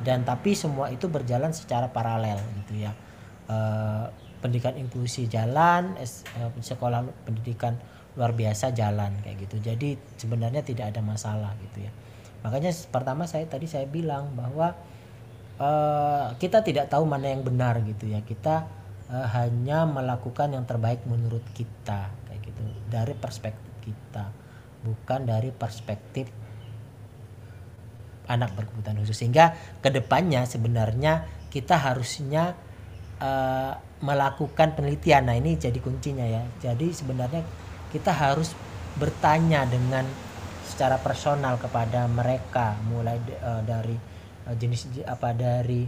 dan 0.06 0.22
tapi 0.22 0.54
semua 0.54 0.88
itu 0.94 1.10
berjalan 1.10 1.50
secara 1.50 1.90
paralel 1.90 2.38
gitu 2.62 2.86
ya. 2.86 2.94
E, 3.50 3.56
pendidikan 4.40 4.78
inklusi 4.78 5.26
jalan, 5.26 5.98
es, 5.98 6.22
sekolah 6.62 7.04
pendidikan 7.26 7.76
luar 8.14 8.32
biasa 8.32 8.70
jalan 8.72 9.12
kayak 9.26 9.46
gitu. 9.46 9.58
Jadi 9.60 9.98
sebenarnya 10.16 10.62
tidak 10.64 10.94
ada 10.94 11.02
masalah 11.04 11.52
gitu 11.60 11.84
ya. 11.84 11.92
Makanya 12.42 12.74
pertama 12.90 13.24
saya 13.30 13.46
tadi 13.46 13.70
saya 13.70 13.86
bilang 13.86 14.34
bahwa 14.34 14.74
e, 15.58 15.70
kita 16.42 16.66
tidak 16.66 16.90
tahu 16.90 17.06
mana 17.06 17.30
yang 17.30 17.46
benar 17.46 17.78
gitu 17.86 18.10
ya. 18.10 18.22
Kita 18.22 18.82
uh, 19.12 19.28
hanya 19.36 19.84
melakukan 19.84 20.56
yang 20.56 20.64
terbaik 20.64 21.04
menurut 21.04 21.44
kita 21.52 22.08
kayak 22.26 22.40
gitu. 22.40 22.62
Dari 22.88 23.12
perspektif 23.12 23.72
kita 23.84 24.32
bukan 24.82 25.28
dari 25.28 25.52
perspektif 25.54 26.26
anak 28.26 28.56
berkebutuhan 28.56 29.04
khusus. 29.04 29.20
Sehingga 29.20 29.52
ke 29.84 29.92
depannya 29.92 30.48
sebenarnya 30.48 31.28
kita 31.52 31.76
harusnya 31.76 32.56
uh, 33.20 33.76
melakukan 34.00 34.72
penelitian. 34.72 35.28
Nah 35.28 35.36
ini 35.36 35.60
jadi 35.60 35.76
kuncinya 35.78 36.24
ya. 36.24 36.42
Jadi 36.58 36.90
sebenarnya 36.90 37.44
kita 37.92 38.10
harus 38.10 38.56
bertanya 38.96 39.68
dengan 39.68 40.08
secara 40.72 40.96
personal 41.04 41.60
kepada 41.60 42.08
mereka 42.08 42.80
mulai 42.88 43.20
uh, 43.44 43.60
dari 43.60 43.92
uh, 44.48 44.56
jenis 44.56 45.04
apa 45.04 45.36
dari 45.36 45.84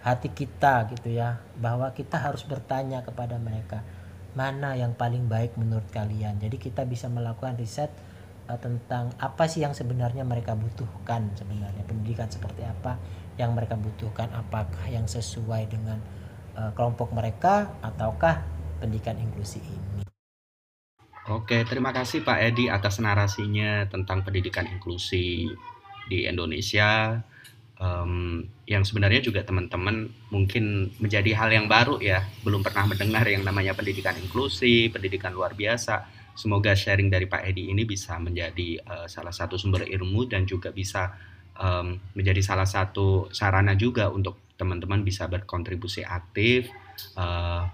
hati 0.00 0.32
kita 0.32 0.88
gitu 0.96 1.12
ya 1.12 1.36
bahwa 1.60 1.92
kita 1.92 2.16
harus 2.16 2.42
bertanya 2.48 3.04
kepada 3.04 3.36
mereka 3.36 3.84
mana 4.32 4.72
yang 4.72 4.96
paling 4.96 5.28
baik 5.28 5.60
menurut 5.60 5.86
kalian 5.92 6.40
jadi 6.40 6.56
kita 6.56 6.88
bisa 6.88 7.12
melakukan 7.12 7.60
riset 7.60 7.92
uh, 8.48 8.56
tentang 8.56 9.12
apa 9.20 9.44
sih 9.46 9.60
yang 9.60 9.76
sebenarnya 9.76 10.24
mereka 10.24 10.56
butuhkan 10.56 11.28
sebenarnya 11.36 11.84
pendidikan 11.84 12.32
seperti 12.32 12.64
apa 12.64 12.96
yang 13.36 13.52
mereka 13.52 13.76
butuhkan 13.76 14.32
apakah 14.32 14.88
yang 14.88 15.04
sesuai 15.04 15.68
dengan 15.68 16.00
uh, 16.56 16.72
kelompok 16.72 17.12
mereka 17.12 17.72
ataukah 17.80 18.44
pendidikan 18.82 19.16
inklusi 19.16 19.62
ini. 19.62 19.91
Oke, 21.30 21.62
terima 21.62 21.94
kasih 21.94 22.26
Pak 22.26 22.38
Edi 22.42 22.66
atas 22.66 22.98
narasinya 22.98 23.86
tentang 23.86 24.26
pendidikan 24.26 24.66
inklusi 24.66 25.46
di 26.10 26.18
Indonesia. 26.26 27.22
Um, 27.82 28.46
yang 28.70 28.86
sebenarnya 28.86 29.18
juga 29.18 29.42
teman-teman 29.42 30.06
mungkin 30.30 30.94
menjadi 31.02 31.34
hal 31.34 31.50
yang 31.50 31.66
baru 31.66 31.98
ya, 31.98 32.22
belum 32.46 32.62
pernah 32.62 32.86
mendengar 32.90 33.26
yang 33.26 33.42
namanya 33.42 33.74
pendidikan 33.74 34.14
inklusi, 34.18 34.86
pendidikan 34.90 35.34
luar 35.34 35.54
biasa 35.58 36.22
Semoga 36.32 36.72
sharing 36.72 37.12
dari 37.12 37.28
Pak 37.28 37.44
Edi 37.44 37.68
ini 37.68 37.84
bisa 37.84 38.16
menjadi 38.16 38.80
uh, 38.88 39.04
salah 39.04 39.36
satu 39.36 39.60
sumber 39.60 39.84
ilmu 39.84 40.24
dan 40.32 40.48
juga 40.48 40.72
bisa 40.72 41.12
um, 41.60 42.00
menjadi 42.16 42.40
salah 42.40 42.64
satu 42.64 43.28
sarana 43.28 43.76
juga 43.76 44.08
untuk 44.08 44.56
teman-teman 44.56 45.04
bisa 45.04 45.28
berkontribusi 45.28 46.00
aktif. 46.00 46.72
Uh, 47.12 47.68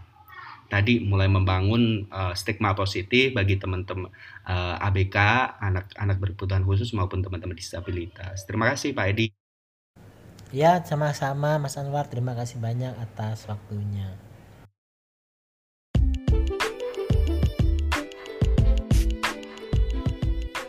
tadi 0.69 1.01
mulai 1.01 1.27
membangun 1.27 2.07
uh, 2.13 2.37
stigma 2.37 2.77
positif 2.77 3.33
bagi 3.33 3.57
teman-teman 3.57 4.13
uh, 4.45 4.77
ABK, 4.85 5.17
anak-anak 5.59 6.17
berkebutuhan 6.21 6.63
khusus 6.63 6.93
maupun 6.93 7.25
teman-teman 7.25 7.57
disabilitas. 7.57 8.45
Terima 8.45 8.69
kasih 8.71 8.93
Pak 8.93 9.07
Edi. 9.17 9.27
Ya, 10.49 10.81
sama-sama 10.81 11.61
Mas 11.61 11.77
Anwar. 11.77 12.09
Terima 12.09 12.33
kasih 12.33 12.57
banyak 12.57 12.97
atas 12.97 13.45
waktunya. 13.49 14.17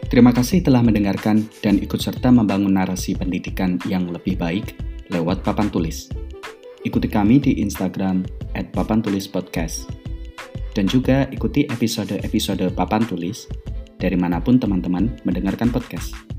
Terima 0.10 0.34
kasih 0.34 0.66
telah 0.66 0.82
mendengarkan 0.82 1.46
dan 1.62 1.78
ikut 1.78 2.02
serta 2.02 2.34
membangun 2.34 2.74
narasi 2.74 3.14
pendidikan 3.14 3.78
yang 3.86 4.10
lebih 4.10 4.42
baik 4.42 4.74
lewat 5.14 5.46
papan 5.46 5.70
tulis. 5.70 6.10
Ikuti 6.82 7.06
kami 7.06 7.38
di 7.38 7.62
Instagram 7.62 8.26
at 8.60 8.68
papan 8.76 9.00
tulis 9.00 9.32
podcast. 9.32 9.88
Dan 10.76 10.92
juga 10.92 11.26
ikuti 11.32 11.64
episode-episode 11.72 12.76
papan 12.76 13.08
tulis 13.08 13.48
dari 13.96 14.20
mana 14.20 14.44
pun 14.44 14.60
teman-teman 14.60 15.08
mendengarkan 15.24 15.72
podcast. 15.72 16.39